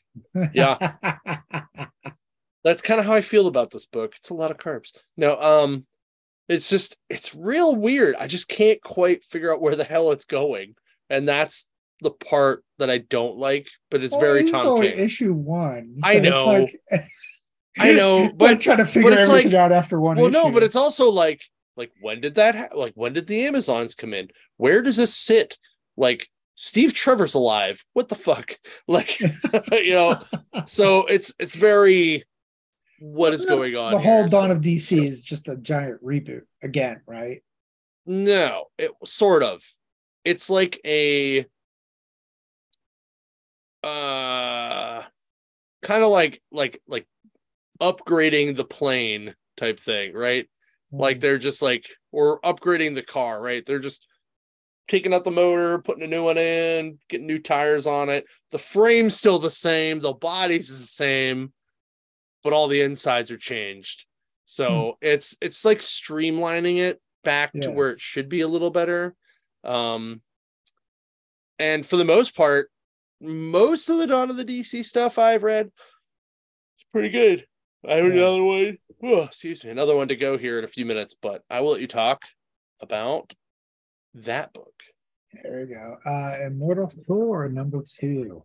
[0.54, 0.94] Yeah.
[2.64, 4.16] that's kind of how I feel about this book.
[4.18, 4.92] It's a lot of carbs.
[5.18, 5.86] No, um,
[6.50, 8.16] it's just it's real weird.
[8.16, 10.76] I just can't quite figure out where the hell it's going,
[11.10, 11.70] and that's
[12.04, 13.70] the part that I don't like.
[13.90, 14.98] But it's Well, very Tom King.
[15.00, 15.98] issue one.
[16.04, 16.46] I it's know.
[16.46, 16.80] like-
[17.80, 20.18] I know, like but trying to figure it's everything like- out after one.
[20.18, 21.44] well, no, but it's also like
[21.76, 24.30] like when did that ha- like when did the Amazons come in?
[24.58, 25.58] Where does this sit?
[25.98, 27.84] Like Steve Trevor's alive.
[27.94, 28.60] What the fuck?
[28.88, 30.22] Like you know.
[30.68, 32.24] So it's it's very
[33.00, 33.94] what is going on?
[33.94, 34.30] The whole here?
[34.30, 37.42] Dawn So- of DC is just a giant reboot again, right?
[38.06, 39.64] No, it sort of.
[40.26, 41.46] It's like a
[43.84, 45.04] uh
[45.82, 47.08] kind of like like like
[47.82, 50.48] upgrading the plane type thing, right?
[50.92, 53.66] Like they're just like or upgrading the car, right?
[53.66, 54.08] They're just
[54.88, 58.26] taking out the motor, putting a new one in, getting new tires on it.
[58.52, 61.52] The frame's still the same, the body's is the same,
[62.44, 64.06] but all the insides are changed.
[64.46, 69.16] So it's it's like streamlining it back to where it should be a little better.
[69.64, 70.22] Um
[71.58, 72.70] and for the most part,
[73.24, 75.68] most of the Dawn of the DC stuff I've read
[76.76, 77.46] it's pretty good.
[77.88, 78.12] I have Yeah.
[78.14, 78.78] another one.
[79.04, 81.72] Oh, excuse me, another one to go here in a few minutes, but I will
[81.72, 82.24] let you talk
[82.82, 83.34] about
[84.14, 84.74] that book.
[85.42, 85.98] There we go.
[86.06, 88.44] Uh Immortal Thor number two.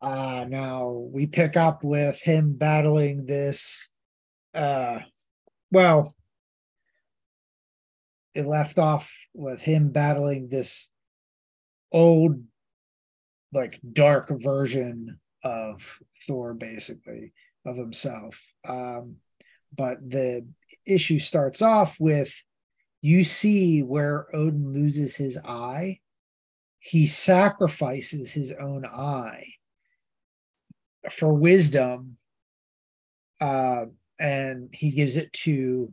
[0.00, 3.88] Uh now we pick up with him battling this
[4.54, 5.00] uh
[5.72, 6.14] well
[8.34, 10.90] it left off with him battling this
[11.90, 12.44] old
[13.52, 17.32] like dark version of Thor basically
[17.64, 18.46] of himself.
[18.66, 19.16] Um
[19.76, 20.46] but the
[20.86, 22.32] issue starts off with
[23.00, 26.00] you see where Odin loses his eye,
[26.80, 29.44] he sacrifices his own eye
[31.10, 32.16] for wisdom,
[33.40, 33.84] uh,
[34.18, 35.92] and he gives it to.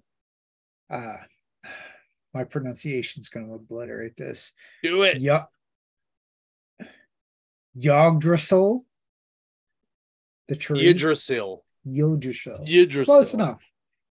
[0.89, 1.17] Uh,
[2.33, 4.51] my pronunciation's going to obliterate this.
[4.83, 5.21] Do it.
[5.21, 5.45] Yeah,
[7.77, 8.85] Yggdrasil,
[10.47, 10.87] the tree.
[10.89, 11.63] Yggdrasil.
[11.85, 12.63] Yggdrasil.
[12.67, 13.05] Yggdrasil.
[13.05, 13.61] Close enough.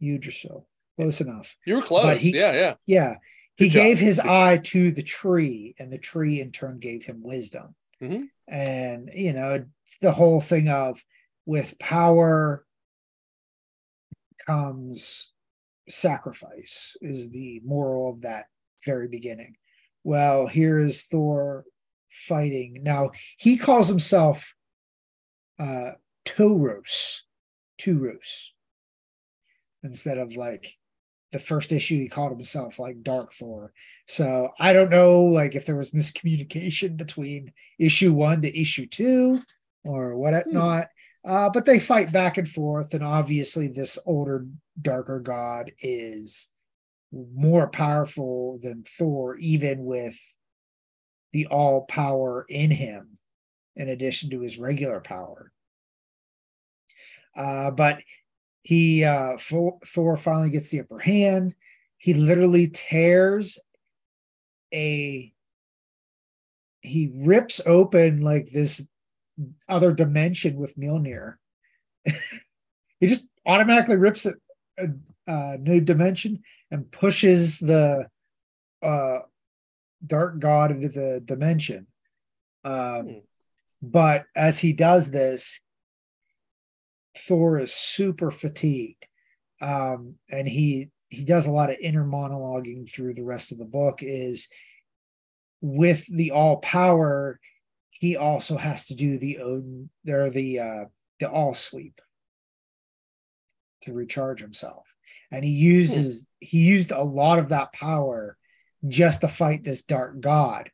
[0.02, 0.68] Yggdrasil.
[0.98, 1.58] Close enough.
[1.66, 2.22] You were close.
[2.22, 2.76] he- yeah, yeah.
[2.86, 3.16] Yeah.
[3.58, 3.82] He Good job.
[3.84, 4.32] gave his Good job.
[4.32, 7.76] eye to the tree, and the tree in turn gave him wisdom.
[8.02, 8.30] Mhm.
[8.48, 9.66] And, you know,
[10.02, 11.04] the whole thing of
[11.46, 12.66] with power
[14.46, 15.32] comes
[15.88, 18.46] sacrifice, is the moral of that
[18.86, 19.56] very beginning.
[20.04, 21.66] Well, here is Thor
[22.16, 22.80] fighting.
[22.82, 24.56] Now, he calls himself
[25.60, 25.92] uh
[26.26, 27.22] Tauros,
[27.80, 28.50] Tauros,
[29.84, 30.76] instead of like
[31.32, 33.74] the first issue he called himself like Dark Thor.
[34.08, 39.40] So I don't know like if there was miscommunication between issue one to issue two
[39.84, 40.88] or whatnot.
[41.26, 44.46] Uh, but they fight back and forth, and obviously this older,
[44.80, 46.52] darker god is
[47.12, 50.18] more powerful than Thor, even with
[51.36, 53.18] the all power in him,
[53.76, 55.52] in addition to his regular power.
[57.36, 58.02] Uh, but
[58.64, 61.54] he uh Thor, finally gets the upper hand.
[61.98, 63.60] He literally tears
[64.74, 65.34] a
[66.80, 68.88] he rips open like this
[69.68, 71.36] other dimension with Mjolnir.
[72.06, 74.36] he just automatically rips a,
[75.28, 78.08] a new dimension and pushes the
[78.82, 79.20] uh
[80.06, 81.88] dark god into the dimension.
[82.64, 83.18] Um, Hmm.
[83.82, 85.60] but as he does this,
[87.18, 89.06] Thor is super fatigued.
[89.62, 93.66] Um, and he he does a lot of inner monologuing through the rest of the
[93.66, 94.50] book is
[95.62, 97.40] with the all power,
[97.90, 100.86] he also has to do the Odin or the uh
[101.20, 102.02] the all sleep
[103.84, 104.86] to recharge himself.
[105.32, 108.38] And he uses he used a lot of that power
[108.88, 110.72] just to fight this dark god.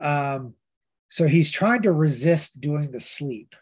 [0.00, 0.54] Um
[1.10, 3.56] so he's trying to resist doing the sleep.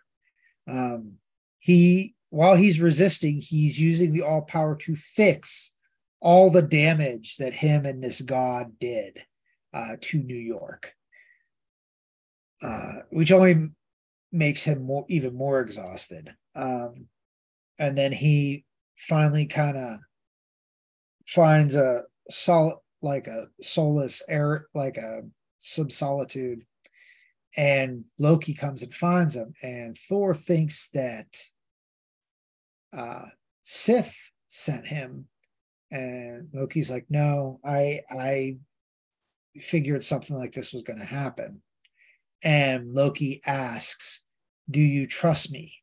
[0.69, 1.17] Um,
[1.59, 5.75] he while he's resisting, he's using the all power to fix
[6.21, 9.25] all the damage that him and this god did
[9.73, 10.93] uh, to New York,
[12.63, 13.71] uh, which only
[14.31, 16.35] makes him more even more exhausted.
[16.55, 17.07] Um,
[17.79, 18.65] and then he
[18.99, 20.01] finally kind of
[21.27, 25.23] finds a sol like a soulless air, like a
[25.59, 26.65] sub solitude,
[27.57, 31.27] and Loki comes and finds him, and Thor thinks that
[32.93, 33.27] uh,
[33.65, 35.27] Sif sent him,
[35.91, 38.59] and Loki's like, "No, I I
[39.61, 41.63] figured something like this was going to happen,"
[42.43, 44.25] and Loki asks,
[44.71, 45.75] "Do you trust me?"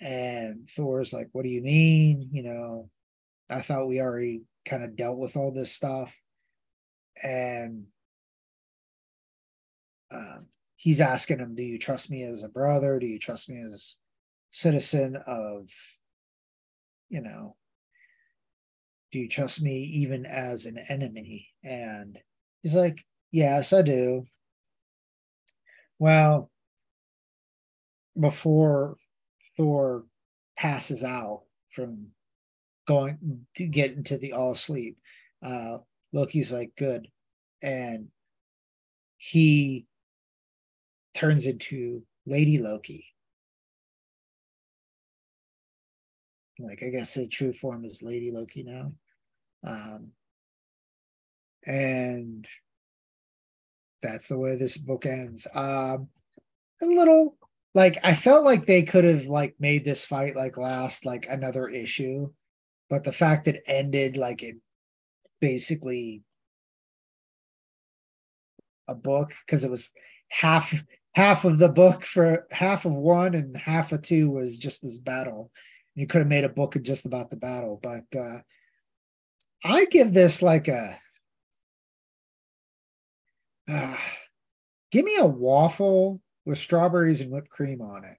[0.00, 2.28] And Thor's like, What do you mean?
[2.32, 2.90] You know,
[3.48, 6.20] I thought we already kind of dealt with all this stuff.
[7.22, 7.86] And
[10.12, 10.46] um,
[10.76, 12.98] he's asking him, Do you trust me as a brother?
[12.98, 13.96] Do you trust me as
[14.50, 15.70] citizen of,
[17.08, 17.56] you know,
[19.12, 21.48] do you trust me even as an enemy?
[21.64, 22.18] And
[22.62, 24.24] he's like, Yes, I do.
[25.98, 26.50] Well,
[28.18, 28.96] before
[29.56, 30.04] Thor
[30.56, 32.08] passes out from
[32.86, 34.98] going to get into the all sleep.
[35.44, 35.78] Uh,
[36.12, 37.08] Loki's like, good.
[37.62, 38.08] And
[39.18, 39.86] he
[41.14, 43.06] turns into Lady Loki.
[46.58, 48.92] Like, I guess the true form is Lady Loki now.
[49.64, 50.12] Um,
[51.66, 52.46] and
[54.00, 55.46] that's the way this book ends.
[55.52, 56.08] Um,
[56.82, 57.36] a little
[57.74, 61.68] like I felt like they could have like made this fight like last like another
[61.68, 62.32] issue,
[62.88, 64.56] but the fact that ended like it
[65.40, 66.22] basically
[68.88, 69.92] a book because it was
[70.28, 70.74] half
[71.12, 74.98] half of the book for half of one and half of two was just this
[74.98, 75.50] battle.
[75.94, 78.38] You could have made a book just about the battle, but uh
[79.64, 80.98] I give this like a
[83.68, 83.96] uh,
[84.92, 88.16] give me a waffle with strawberries and whipped cream on it.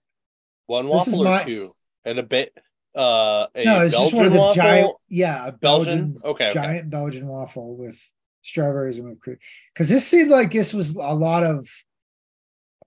[0.66, 1.44] One waffle or my...
[1.44, 2.52] two, and a bit.
[2.98, 4.56] Uh, a no, it's Belgian just one of the waffle?
[4.56, 4.96] giant.
[5.08, 6.14] Yeah, a Belgian.
[6.14, 6.88] Belgian okay, giant okay.
[6.90, 8.02] Belgian waffle with
[8.42, 9.38] strawberries and whipped cream.
[9.74, 11.70] Because this seemed like this was a lot of.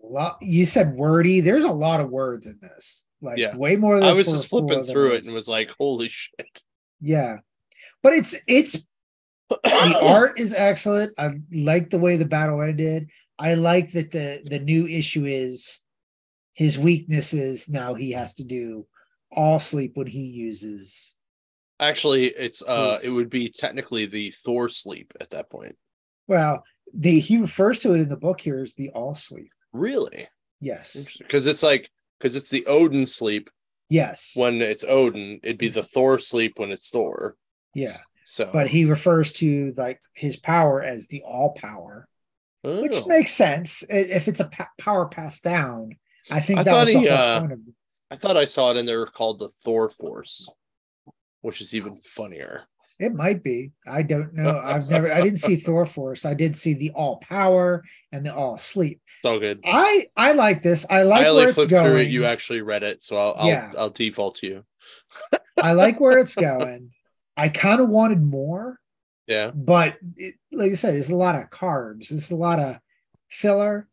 [0.02, 0.38] A lot.
[0.40, 1.40] You said wordy.
[1.40, 3.06] There's a lot of words in this.
[3.22, 3.54] Like yeah.
[3.54, 4.00] way more.
[4.00, 6.62] Than I was just flipping through it and was like, "Holy shit!"
[7.00, 7.36] Yeah,
[8.02, 8.84] but it's it's
[9.50, 11.12] the art is excellent.
[11.18, 13.10] I like the way the battle ended.
[13.38, 15.84] I like that the the new issue is
[16.54, 17.68] his weaknesses.
[17.68, 18.86] Now he has to do
[19.32, 21.16] all sleep when he uses.
[21.78, 23.04] Actually, it's uh, his...
[23.04, 25.76] it would be technically the Thor sleep at that point.
[26.26, 29.50] Well, the he refers to it in the book here as the all sleep.
[29.72, 30.28] Really?
[30.60, 30.96] Yes.
[31.18, 33.50] Because it's like because it's the Odin sleep.
[33.88, 34.32] Yes.
[34.34, 37.36] When it's Odin, it'd be the Thor sleep when it's Thor.
[37.74, 37.98] Yeah.
[38.24, 42.06] So, but he refers to like his power as the all power,
[42.62, 42.80] oh.
[42.80, 45.96] which makes sense if it's a power passed down.
[46.30, 47.08] I think I thought he.
[47.08, 47.48] Uh,
[48.10, 50.48] I thought I saw it in there called the Thor Force,
[51.42, 52.64] which is even funnier.
[52.98, 53.72] It might be.
[53.86, 54.60] I don't know.
[54.62, 55.12] I've never.
[55.12, 56.26] I didn't see Thor Force.
[56.26, 59.00] I did see the All Power and the All Sleep.
[59.22, 59.60] It's all good.
[59.64, 60.86] I I like this.
[60.90, 61.84] I like I where it's going.
[61.84, 62.08] Through it.
[62.08, 63.72] You actually read it, so I'll I'll, yeah.
[63.76, 64.64] I'll default to you.
[65.62, 66.90] I like where it's going.
[67.36, 68.78] I kind of wanted more.
[69.26, 69.50] Yeah.
[69.54, 72.08] But it, like I said, there's a lot of carbs.
[72.08, 72.78] There's a lot of
[73.28, 73.88] filler,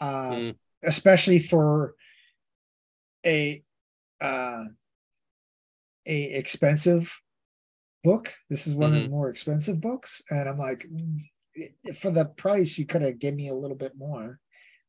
[0.00, 0.54] uh, mm.
[0.82, 1.94] especially for
[3.24, 3.62] a
[4.20, 4.64] uh,
[6.06, 7.20] a expensive
[8.02, 8.32] book.
[8.50, 8.98] This is one mm-hmm.
[8.98, 10.86] of the more expensive books, and I'm like,
[11.96, 14.38] for the price, you could have given me a little bit more.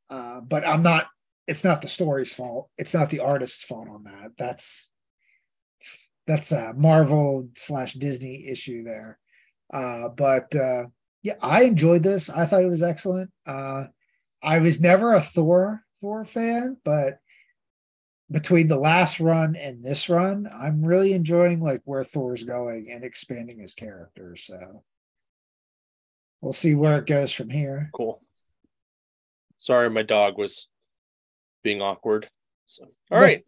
[0.10, 1.08] Uh, but I'm not.
[1.48, 2.70] It's not the story's fault.
[2.78, 4.32] It's not the artist's fault on that.
[4.38, 4.92] That's
[6.28, 9.20] that's a Marvel slash Disney issue there.
[9.74, 10.86] Uh, but uh,
[11.24, 12.30] yeah, I enjoyed this.
[12.30, 13.32] I thought it was excellent.
[13.46, 13.86] Uh,
[14.42, 17.20] I was never a Thor Thor fan, but
[18.32, 23.04] between the last run and this run, I'm really enjoying like where Thor's going and
[23.04, 24.36] expanding his character.
[24.36, 24.84] So
[26.42, 27.90] we'll see where it goes from here.
[27.94, 28.22] Cool.
[29.58, 30.68] Sorry, my dog was
[31.64, 32.28] being awkward.
[32.68, 33.44] So all right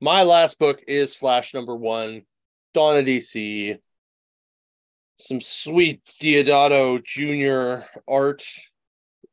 [0.00, 2.22] my last book is Flash number one,
[2.72, 3.78] Dawn of DC.
[5.18, 7.86] Some sweet Deodato Jr.
[8.08, 8.42] art.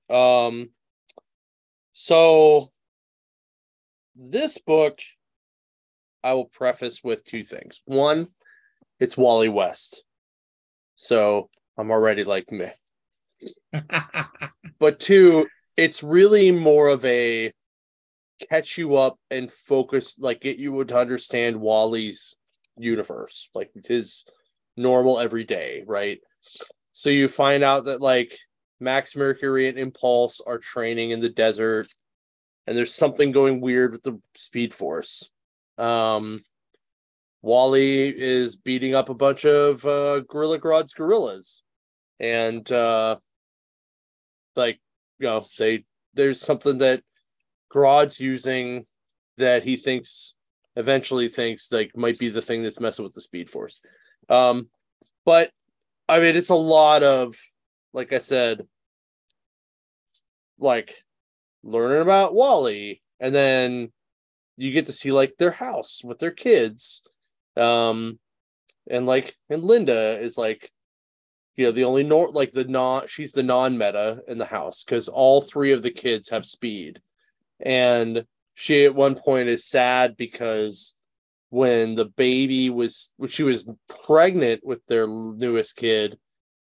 [0.10, 0.72] Um,
[1.94, 2.72] so
[4.18, 5.00] this book,
[6.24, 7.82] I will preface with two things.
[7.86, 8.28] One,
[9.00, 10.04] it's Wally West.
[10.96, 12.72] So I'm already like meh.
[14.80, 17.54] but two, it's really more of a
[18.50, 22.36] catch you up and focus, like get you to understand Wally's
[22.78, 24.24] universe, like his
[24.76, 26.20] normal everyday, right?
[26.94, 28.38] So you find out that like
[28.80, 31.88] Max Mercury and Impulse are training in the desert,
[32.68, 35.30] and there's something going weird with the Speed Force.
[35.78, 36.44] Um,
[37.42, 41.64] Wally is beating up a bunch of uh, Gorilla Grodd's gorillas,
[42.20, 43.18] and uh,
[44.56, 44.80] like
[45.20, 47.04] you know, they there's something that
[47.70, 48.86] Grodd's using
[49.38, 50.34] that he thinks
[50.76, 53.80] eventually thinks like might be the thing that's messing with the Speed Force.
[54.30, 54.70] Um,
[55.26, 55.52] but
[56.10, 57.36] I mean, it's a lot of,
[57.94, 58.66] like I said,
[60.60, 60.94] like
[61.68, 63.92] learning about Wally, and then
[64.56, 67.04] you get to see like their house with their kids.
[67.56, 68.20] Um
[68.90, 70.72] and like and linda is like
[71.56, 75.08] you know the only nor like the non she's the non-meta in the house because
[75.08, 77.02] all three of the kids have speed.
[77.60, 80.94] And she at one point is sad because
[81.50, 83.70] when the baby was when she was
[84.04, 86.18] pregnant with their newest kid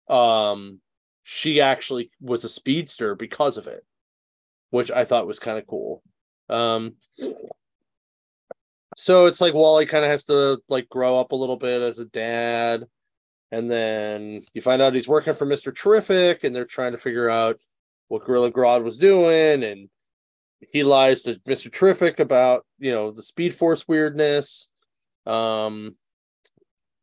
[0.08, 0.80] um
[1.22, 3.84] she actually was a speedster because of it
[4.70, 6.02] which i thought was kind of cool
[6.50, 6.94] um
[8.96, 11.98] so it's like Wally kind of has to like grow up a little bit as
[11.98, 12.84] a dad.
[13.50, 15.74] And then you find out he's working for Mr.
[15.74, 17.58] Terrific and they're trying to figure out
[18.08, 19.62] what Gorilla Grodd was doing.
[19.62, 19.88] And
[20.72, 21.72] he lies to Mr.
[21.72, 24.70] Terrific about, you know, the Speed Force weirdness.
[25.26, 25.96] Um,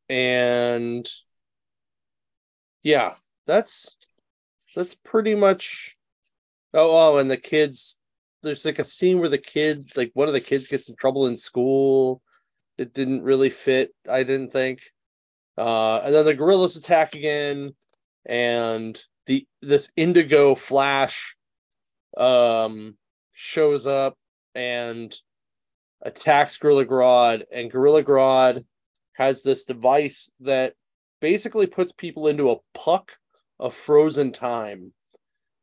[0.10, 1.08] and
[2.84, 3.16] yeah,
[3.48, 3.96] that's
[4.76, 5.98] that's pretty much
[6.74, 7.98] oh oh and the kids
[8.44, 11.28] there's like a scene where the kid, like one of the kids gets in trouble
[11.28, 12.22] in school.
[12.78, 14.82] It didn't really fit, I didn't think.
[15.58, 17.76] Uh, and then the gorillas attack again,
[18.26, 21.36] and the this indigo flash
[22.18, 22.96] um
[23.34, 24.18] shows up
[24.56, 25.16] and
[26.02, 28.66] attacks Gorilla Grodd, and Gorilla Grodd
[29.14, 30.74] has this device that
[31.20, 33.12] basically puts people into a puck
[33.60, 34.94] of frozen time,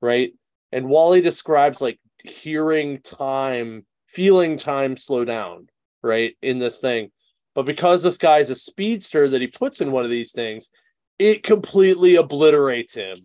[0.00, 0.32] right?
[0.72, 5.68] And Wally describes like hearing time, feeling time slow down,
[6.02, 6.36] right?
[6.42, 7.10] In this thing.
[7.54, 10.70] But because this guy's a speedster that he puts in one of these things,
[11.18, 13.16] it completely obliterates him.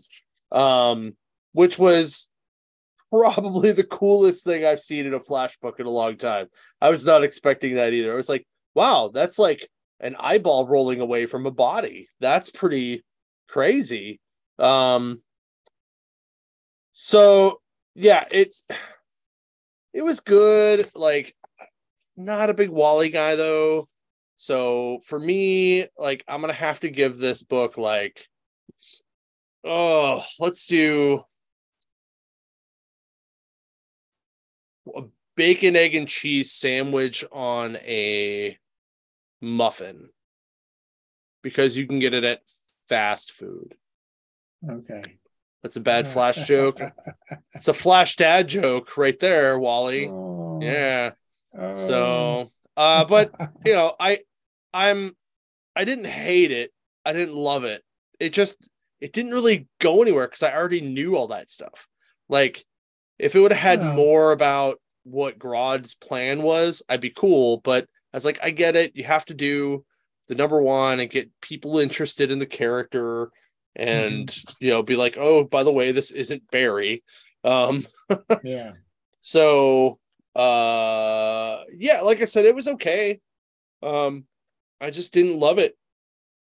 [0.51, 1.15] Um,
[1.53, 2.29] which was
[3.11, 6.47] probably the coolest thing I've seen in a flash book in a long time.
[6.81, 8.11] I was not expecting that either.
[8.11, 9.67] I was like, wow, that's like
[9.99, 12.07] an eyeball rolling away from a body.
[12.19, 13.03] That's pretty
[13.47, 14.19] crazy.
[14.59, 15.21] Um
[16.93, 17.61] so
[17.95, 18.55] yeah, it
[19.93, 20.89] it was good.
[20.95, 21.35] Like,
[22.15, 23.87] not a big Wally guy though.
[24.35, 28.27] So for me, like, I'm gonna have to give this book like,
[29.63, 31.23] oh, let's do
[34.95, 35.03] a
[35.35, 38.57] bacon, egg, and cheese sandwich on a
[39.41, 40.09] muffin
[41.41, 42.41] because you can get it at
[42.87, 43.75] fast food.
[44.67, 45.19] Okay.
[45.63, 46.79] That's a bad flash joke.
[47.53, 50.09] It's a flash dad joke right there, Wally.
[50.09, 50.59] Oh.
[50.61, 51.11] Yeah.
[51.75, 53.33] So uh but
[53.65, 54.19] you know, I
[54.73, 55.15] I'm
[55.75, 56.71] I didn't hate it.
[57.05, 57.83] I didn't love it.
[58.19, 58.57] It just
[59.01, 61.87] it didn't really go anywhere because I already knew all that stuff.
[62.29, 62.63] Like
[63.19, 63.93] if it would have had oh.
[63.93, 67.57] more about what Grodd's plan was, I'd be cool.
[67.57, 68.95] But I was like, I get it.
[68.95, 69.85] You have to do
[70.27, 73.29] the number one and get people interested in the character
[73.75, 74.65] and mm-hmm.
[74.65, 77.03] you know be like oh by the way this isn't barry.
[77.43, 77.85] Um
[78.43, 78.73] yeah.
[79.21, 79.99] so
[80.35, 83.19] uh yeah like i said it was okay.
[83.81, 84.25] Um
[84.79, 85.77] i just didn't love it.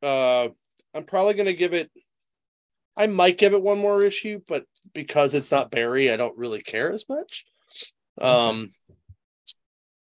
[0.03, 0.49] Uh
[0.95, 1.91] i'm probably gonna give it
[2.97, 4.65] i might give it one more issue but
[4.95, 7.45] because it's not barry i don't really care as much.
[8.21, 8.73] Um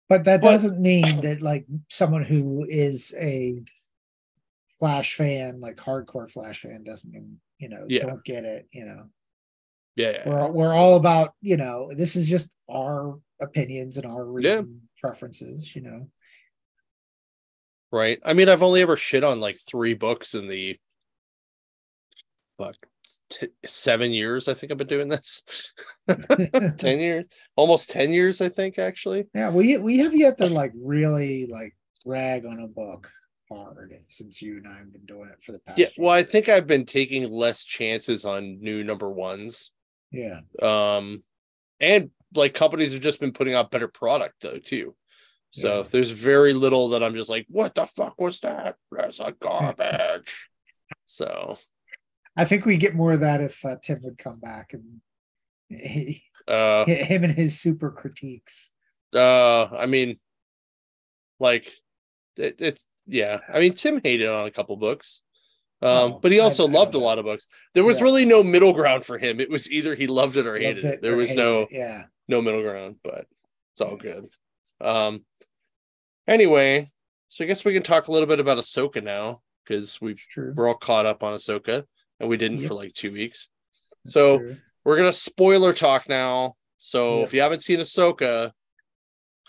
[0.10, 3.62] but that but, doesn't mean that like someone who is a
[4.80, 8.05] Flash fan, like hardcore Flash fan, doesn't mean you know yeah.
[8.05, 8.67] don't get it.
[8.71, 9.03] You know,
[9.95, 14.39] yeah, we're we're so, all about you know this is just our opinions and our
[14.39, 14.61] yeah.
[15.01, 15.75] preferences.
[15.75, 16.07] You know,
[17.91, 18.19] right?
[18.23, 20.77] I mean, I've only ever shit on like three books in the
[22.57, 22.77] fuck
[23.30, 24.47] t- seven years.
[24.47, 25.73] I think I've been doing this.
[26.77, 27.25] ten years,
[27.57, 28.39] almost ten years.
[28.39, 29.27] I think actually.
[29.36, 31.75] Yeah, we we have yet to like really like
[32.05, 33.11] rag on a book
[33.51, 35.79] hard since you and I have been doing it for the past.
[35.79, 39.71] Yeah, well, I think I've been taking less chances on new number ones.
[40.11, 40.41] Yeah.
[40.61, 41.23] Um,
[41.79, 44.95] and like companies have just been putting out better product though too.
[45.51, 45.83] So yeah.
[45.89, 48.75] there's very little that I'm just like, what the fuck was that?
[48.91, 50.49] That's a garbage.
[51.05, 51.57] so
[52.37, 55.01] I think we get more of that if uh, Tim would come back and
[55.69, 58.71] he, uh, him and his super critiques.
[59.13, 60.19] Uh, I mean,
[61.39, 61.71] like
[62.39, 63.39] it, it's yeah.
[63.53, 65.21] I mean, Tim hated on a couple books.
[65.81, 67.47] Um, oh, but he also I, loved I a lot of books.
[67.73, 68.03] There was yeah.
[68.05, 69.39] really no middle ground for him.
[69.39, 70.93] It was either he loved it or hated it.
[70.95, 71.01] it.
[71.01, 71.69] There was no it.
[71.71, 73.27] yeah no middle ground, but
[73.73, 74.27] it's all good.
[74.81, 75.23] Um
[76.27, 76.91] anyway,
[77.29, 80.53] So I guess we can talk a little bit about Ahsoka now because we've True.
[80.55, 81.83] we're all caught up on Ahsoka
[82.19, 82.67] and we didn't Yep.
[82.67, 83.49] for like two weeks.
[84.05, 84.57] So True.
[84.83, 86.55] we're gonna spoiler talk now.
[86.77, 87.27] So Yep.
[87.27, 88.51] if you haven't seen Ahsoka,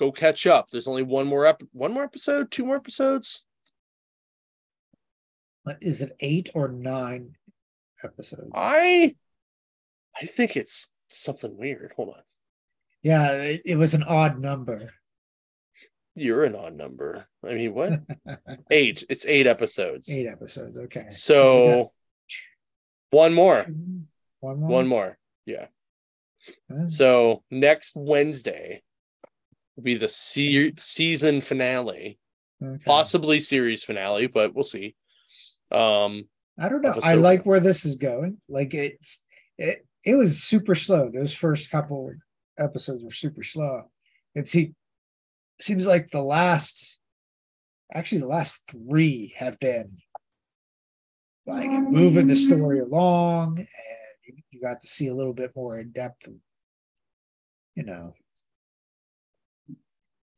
[0.01, 0.71] go catch up.
[0.71, 3.45] There's only one more ep- one more episode, two more episodes.
[5.69, 7.37] Uh, is it eight or nine
[8.03, 8.51] episodes?
[8.55, 9.15] I
[10.21, 11.93] I think it's something weird.
[11.97, 12.23] Hold on.
[13.03, 14.91] Yeah, it, it was an odd number.
[16.15, 17.27] You're an odd number.
[17.47, 18.01] I mean, what?
[18.71, 19.05] eight.
[19.09, 20.11] It's eight episodes.
[20.11, 20.77] Eight episodes.
[20.77, 21.07] Okay.
[21.11, 21.93] So,
[23.11, 23.67] one more.
[24.41, 24.69] one more.
[24.69, 25.19] One more.
[25.47, 25.67] Yeah.
[26.87, 28.83] So next Wednesday
[29.81, 32.19] will be the se- season finale,
[32.63, 32.83] Okay.
[32.85, 34.95] possibly series finale, but we'll see.
[35.73, 36.29] Um,
[36.59, 36.95] I don't know.
[37.03, 38.39] I like where this is going.
[38.49, 39.25] Like it's
[39.57, 41.09] it it was super slow.
[41.11, 42.13] Those first couple
[42.59, 43.91] episodes were super slow.
[44.35, 44.75] It se-
[45.59, 46.99] seems like the last
[47.93, 49.97] actually the last three have been
[51.47, 53.67] like moving the story along and
[54.27, 56.29] you, you got to see a little bit more in depth
[57.75, 58.15] you know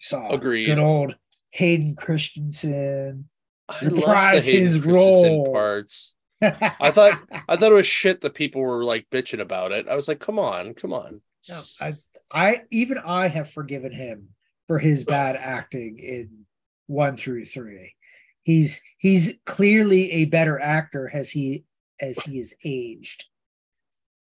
[0.03, 0.67] saw Agreed.
[0.67, 1.17] good old
[1.51, 3.29] Hayden Christensen
[3.69, 4.93] I love the Reprise Hayden his Christensen
[5.33, 5.53] role.
[5.53, 6.15] parts.
[6.43, 9.89] I thought I thought it was shit that people were like bitching about it.
[9.89, 11.21] I was like, come on, come on.
[11.49, 11.93] No, I,
[12.33, 14.31] I even I have forgiven him
[14.67, 16.47] for his bad acting in
[16.87, 17.95] one through three.
[18.43, 21.65] He's he's clearly a better actor as he
[22.01, 23.25] as he is aged.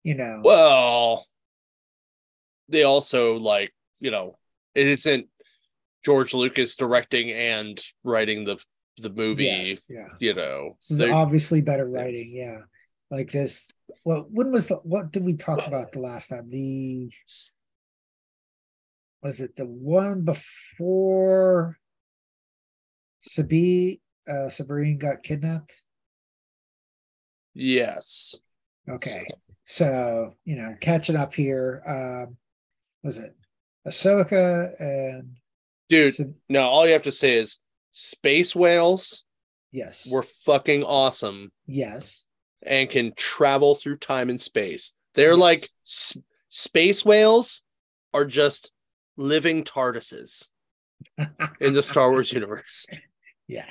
[0.04, 1.26] You know, Well,
[2.68, 4.36] they also like you know
[4.74, 5.28] it isn't
[6.04, 8.58] George Lucas directing and writing the
[8.98, 9.44] the movie.
[9.44, 10.08] yes, yeah.
[10.18, 12.58] You know, This is obviously better writing, yeah.
[13.10, 13.70] Like this.
[14.04, 16.48] Well, when was the what did we talk about the last time?
[16.50, 17.10] The
[19.22, 21.78] was it the one before
[23.20, 25.82] Sabi uh Sabrine got kidnapped?
[27.54, 28.34] yes.
[28.88, 29.24] Okay.
[29.64, 31.82] So, you know, catching up here.
[31.86, 32.36] Um,
[33.04, 33.36] was it
[33.86, 35.36] Ahsoka and
[35.92, 37.58] Dude, Sab- no, all you have to say is
[37.90, 39.24] space whales
[39.72, 40.08] yes.
[40.10, 42.24] were fucking awesome yes.
[42.62, 44.94] and can travel through time and space.
[45.14, 45.38] They're Yes.
[45.38, 46.16] like s-
[46.48, 47.64] space whales
[48.14, 48.70] are just
[49.18, 50.48] living TARDISes
[51.60, 52.86] in the Star Wars universe.
[53.46, 53.66] yeah.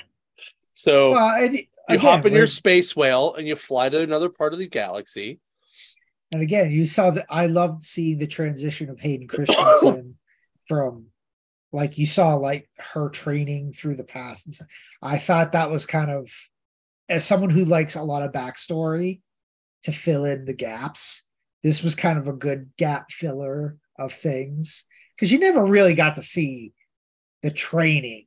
[0.75, 4.29] So Well, and you again, hop in your space whale and you fly to another
[4.29, 5.39] part of the galaxy.
[6.31, 10.17] and again, you saw that I loved seeing the transition of Hayden Christensen
[10.67, 11.07] from
[11.73, 14.67] like you saw like her training through the past and stuff.
[15.01, 16.29] I thought that was kind of
[17.09, 19.21] as someone who likes a lot of backstory
[19.83, 21.25] to fill in the gaps,
[21.63, 26.15] this was kind of a good gap filler of things because you never really got
[26.15, 26.73] to see
[27.43, 28.25] the training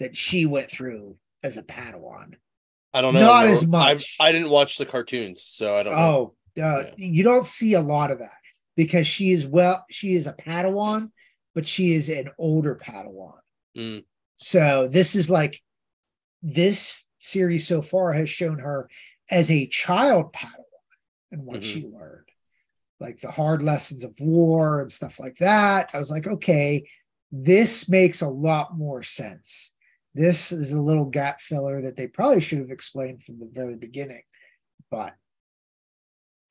[0.00, 2.34] that she went through as a Padawan.
[2.94, 3.20] I don't know.
[3.20, 4.16] Not no, as I've- much.
[4.20, 6.34] I didn't watch the cartoons, so I don't know.
[6.58, 8.30] Oh, uh, you don't see a lot of that
[8.76, 11.10] because she is well, she is a Padawan,
[11.56, 13.38] but she is an older Padawan.
[13.76, 14.04] Mm.
[14.36, 15.60] So this is like
[16.42, 18.90] this series so far has shown her
[19.30, 20.64] as a child Padawan
[21.32, 22.28] and what she learned,
[23.00, 25.92] like the hard lessons of war and stuff like that.
[25.94, 26.86] I was like, okay,
[27.32, 29.74] this makes a lot more sense.
[30.14, 33.76] This is a little gap filler that they probably should have explained from the very
[33.76, 34.22] beginning,
[34.90, 35.14] but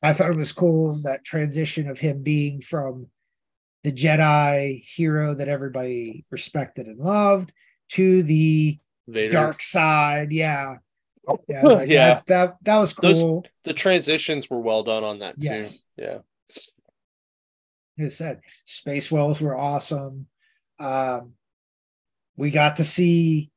[0.01, 3.11] I thought it was cool that transition of him being from
[3.85, 7.53] the Jedi hero that everybody respected and loved
[7.89, 9.31] to the Vader.
[9.31, 10.31] dark side.
[10.31, 10.77] Yeah.
[11.47, 11.61] Yeah.
[11.63, 12.15] Like, Yeah.
[12.15, 13.45] That, that, that was Those- cool.
[13.63, 15.47] The transitions were well done on that too.
[15.47, 15.69] Yeah.
[15.97, 16.17] Yeah.
[17.97, 20.27] Like I said, Space Whales were awesome.
[20.79, 21.33] Um,
[22.35, 23.51] we got to see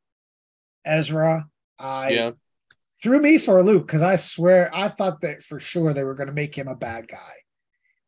[0.84, 1.48] Ezra.
[1.78, 2.30] I Yeah.
[3.02, 6.14] threw me for a loop because I swear I thought that for sure they were
[6.14, 7.32] going to make him a bad guy.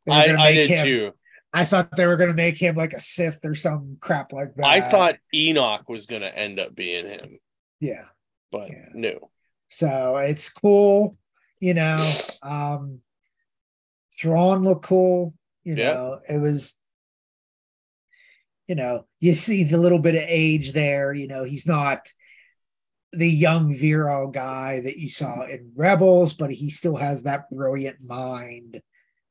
[0.09, 1.13] I, I did him- too.
[1.53, 4.55] I thought they were going to make him like a Sith or some crap like
[4.55, 4.67] that.
[4.67, 7.39] I thought Enoch was going to end up being him,
[7.81, 8.05] yeah.
[8.53, 8.89] but Yeah.
[8.95, 9.31] no.
[9.69, 11.17] So it's cool,
[11.59, 12.13] you know.
[12.43, 13.01] Um
[14.21, 15.35] Thrawn looked cool,
[15.65, 15.95] you Yeah.
[15.95, 16.21] know.
[16.29, 16.79] It was,
[18.69, 22.09] you know, you see the little bit of age there, you know, he's not
[23.13, 27.97] the young virile guy that you saw in Rebels, but he still has that brilliant
[28.01, 28.81] mind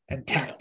[0.09, 0.51] and Yeah.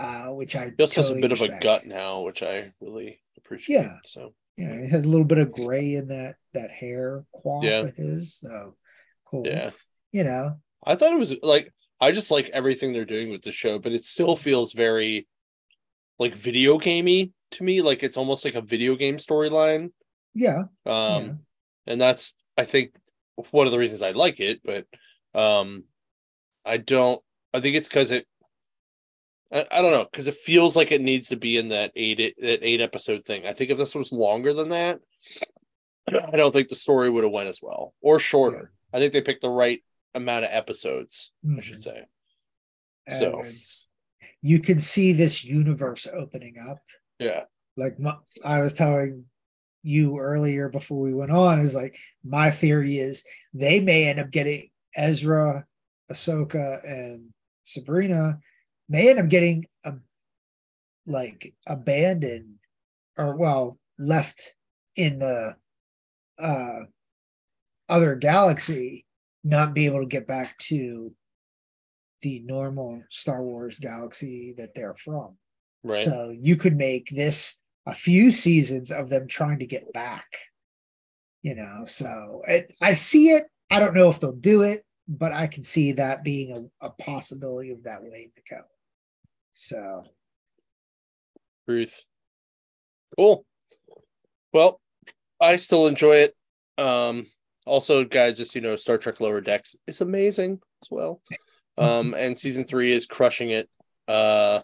[0.00, 2.72] Uh, which I He also has a totally bit of a gut now, which I
[2.80, 3.76] really appreciate.
[3.76, 3.96] Yeah.
[4.04, 7.80] So Yeah, it had a little bit of gray in that that hair quaff Yeah.
[7.80, 8.34] of his.
[8.36, 8.76] So
[9.26, 9.46] cool.
[9.46, 9.70] yeah.
[10.12, 13.52] You know, I thought it was like I just like everything they're doing with the
[13.52, 15.28] show, but it still feels very
[16.18, 17.82] like video gamey to me.
[17.82, 19.92] Like it's almost like a video game storyline.
[20.34, 20.64] Yeah.
[20.86, 21.32] Um, yeah.
[21.86, 22.94] and that's I think
[23.50, 24.86] one of the reasons I like it, but
[25.34, 25.84] um,
[26.64, 27.22] I don't.
[27.54, 28.26] I think it's because it.
[29.52, 32.34] I, I don't know because it feels like it needs to be in that eight
[32.40, 33.46] that eight episode thing.
[33.46, 35.00] I think if this was longer than that,
[36.08, 38.72] I don't think the story would have went as well or shorter.
[38.92, 39.82] I think they picked the right
[40.14, 41.32] amount of episodes.
[41.44, 41.62] I Mhm.
[41.62, 42.04] should say.
[43.06, 43.42] And So.
[43.44, 43.88] it's,
[44.42, 46.78] you can see this universe opening up.
[47.18, 47.44] Yeah.
[47.76, 49.24] Like my, I was telling
[49.82, 53.24] you earlier before we went on, is like my theory is
[53.54, 55.66] they may end up getting Ezra,
[56.10, 57.30] Ahsoka, and
[57.64, 58.40] Sabrina
[58.90, 59.94] may end up getting a
[61.06, 62.56] like abandoned
[63.16, 64.54] or well left
[64.96, 65.56] in the
[66.38, 66.80] uh
[67.88, 69.06] other galaxy
[69.42, 71.14] not be able to get back to
[72.22, 75.36] the normal Star Wars galaxy that they're from.
[75.82, 75.98] Right.
[75.98, 80.26] So you could make this a few seasons of them trying to get back.
[81.42, 83.44] You know, so it, I see it.
[83.70, 86.90] I don't know if they'll do it, but I can see that being a, a
[86.90, 88.60] possibility of that way to go.
[89.60, 90.04] So
[91.68, 92.06] Ruth,
[93.18, 93.44] Cool.
[94.54, 94.80] Well,
[95.38, 96.34] I still enjoy it.
[96.78, 97.26] Um,
[97.66, 101.20] also, guys, just you know, Star Trek Lower Decks is amazing as well.
[101.78, 103.70] Um, and season three is crushing it.
[104.06, 104.60] Uh,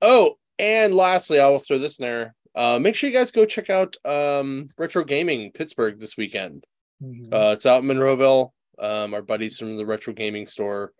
[0.00, 2.34] oh, and lastly, I will throw this in there.
[2.52, 6.64] Uh, make sure you guys go check out um Retro Gaming Pittsburgh this weekend.
[7.00, 7.32] mhm.
[7.32, 8.50] Uh, it's out in Monroeville.
[8.80, 10.92] Um, our buddies from the Retro Gaming Store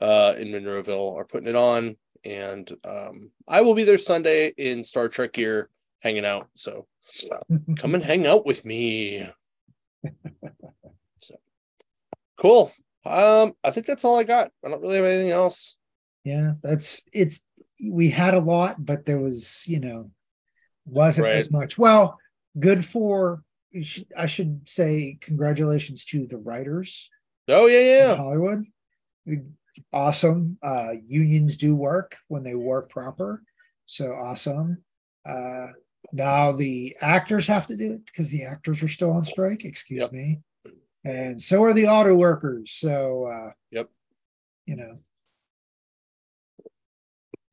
[0.00, 4.82] uh, in Monroeville are putting it on, and um, I will be there Sunday in
[4.82, 5.68] Star Trek gear,
[6.00, 6.48] hanging out.
[6.54, 6.86] So
[7.76, 9.28] come and hang out with me.
[11.20, 11.34] so
[12.36, 12.72] cool.
[13.04, 14.50] Um, I think that's all I got.
[14.64, 15.76] I don't really have anything else.
[16.24, 17.46] yeah, that's it's
[17.90, 20.10] we had a lot, but there was, you know,
[20.84, 21.76] wasn't as much.
[21.76, 22.18] Well,
[22.58, 23.42] good for
[24.16, 27.10] I should say congratulations to the writers
[27.48, 28.16] Oh yeah, yeah.
[28.16, 28.64] Hollywood.
[29.92, 30.58] Awesome.
[30.62, 33.42] Uh unions do work when they work proper.
[33.86, 34.82] So awesome.
[35.28, 35.68] Uh
[36.12, 40.00] now the actors have to do it because the actors are still on strike, excuse
[40.02, 40.12] Yep.
[40.12, 40.40] me.
[41.04, 42.72] And so are the auto workers.
[42.72, 43.88] So uh Yep.
[44.66, 44.98] you know,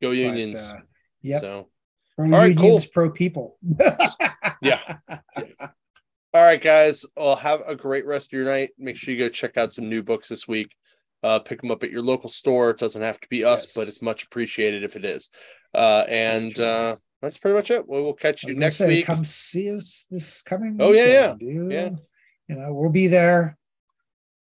[0.02, 0.60] Go but, unions.
[0.60, 0.80] uh,
[1.22, 1.42] yep.
[1.42, 1.70] So
[2.16, 2.92] pro all right, unions, cool.
[2.94, 3.58] pro people.
[4.62, 4.98] Yeah.
[6.34, 7.06] All right, guys.
[7.16, 8.72] Well, have a great rest of your night.
[8.78, 10.76] Make sure you go check out some new books this week.
[11.22, 12.70] Uh, pick them up at your local store.
[12.70, 13.74] It doesn't have to be us, Yes.
[13.76, 15.30] but it's much appreciated if it is.
[15.74, 17.88] Uh, and uh, that's pretty much it.
[17.88, 19.06] We'll, we'll catch you next say, week.
[19.06, 20.78] Come see us this coming.
[20.80, 21.34] Oh, yeah, yeah.
[21.38, 21.72] dude.
[21.72, 21.90] Yeah.
[22.48, 23.58] You know, we'll be there.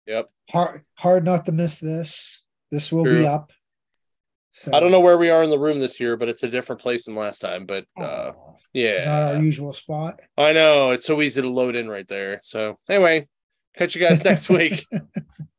[0.06, 0.30] Yep.
[0.50, 2.42] Hard hard not to miss this.
[2.70, 3.20] This will True.
[3.20, 3.50] be up.
[4.52, 6.48] So I don't know where we are in the room this year, but it's a
[6.48, 7.66] different place than last time.
[7.66, 10.20] But uh, Aw, Not our yeah, usual spot.
[10.36, 12.40] I know it's so easy to load in right there.
[12.42, 13.28] So anyway,
[13.76, 14.86] catch you guys next week.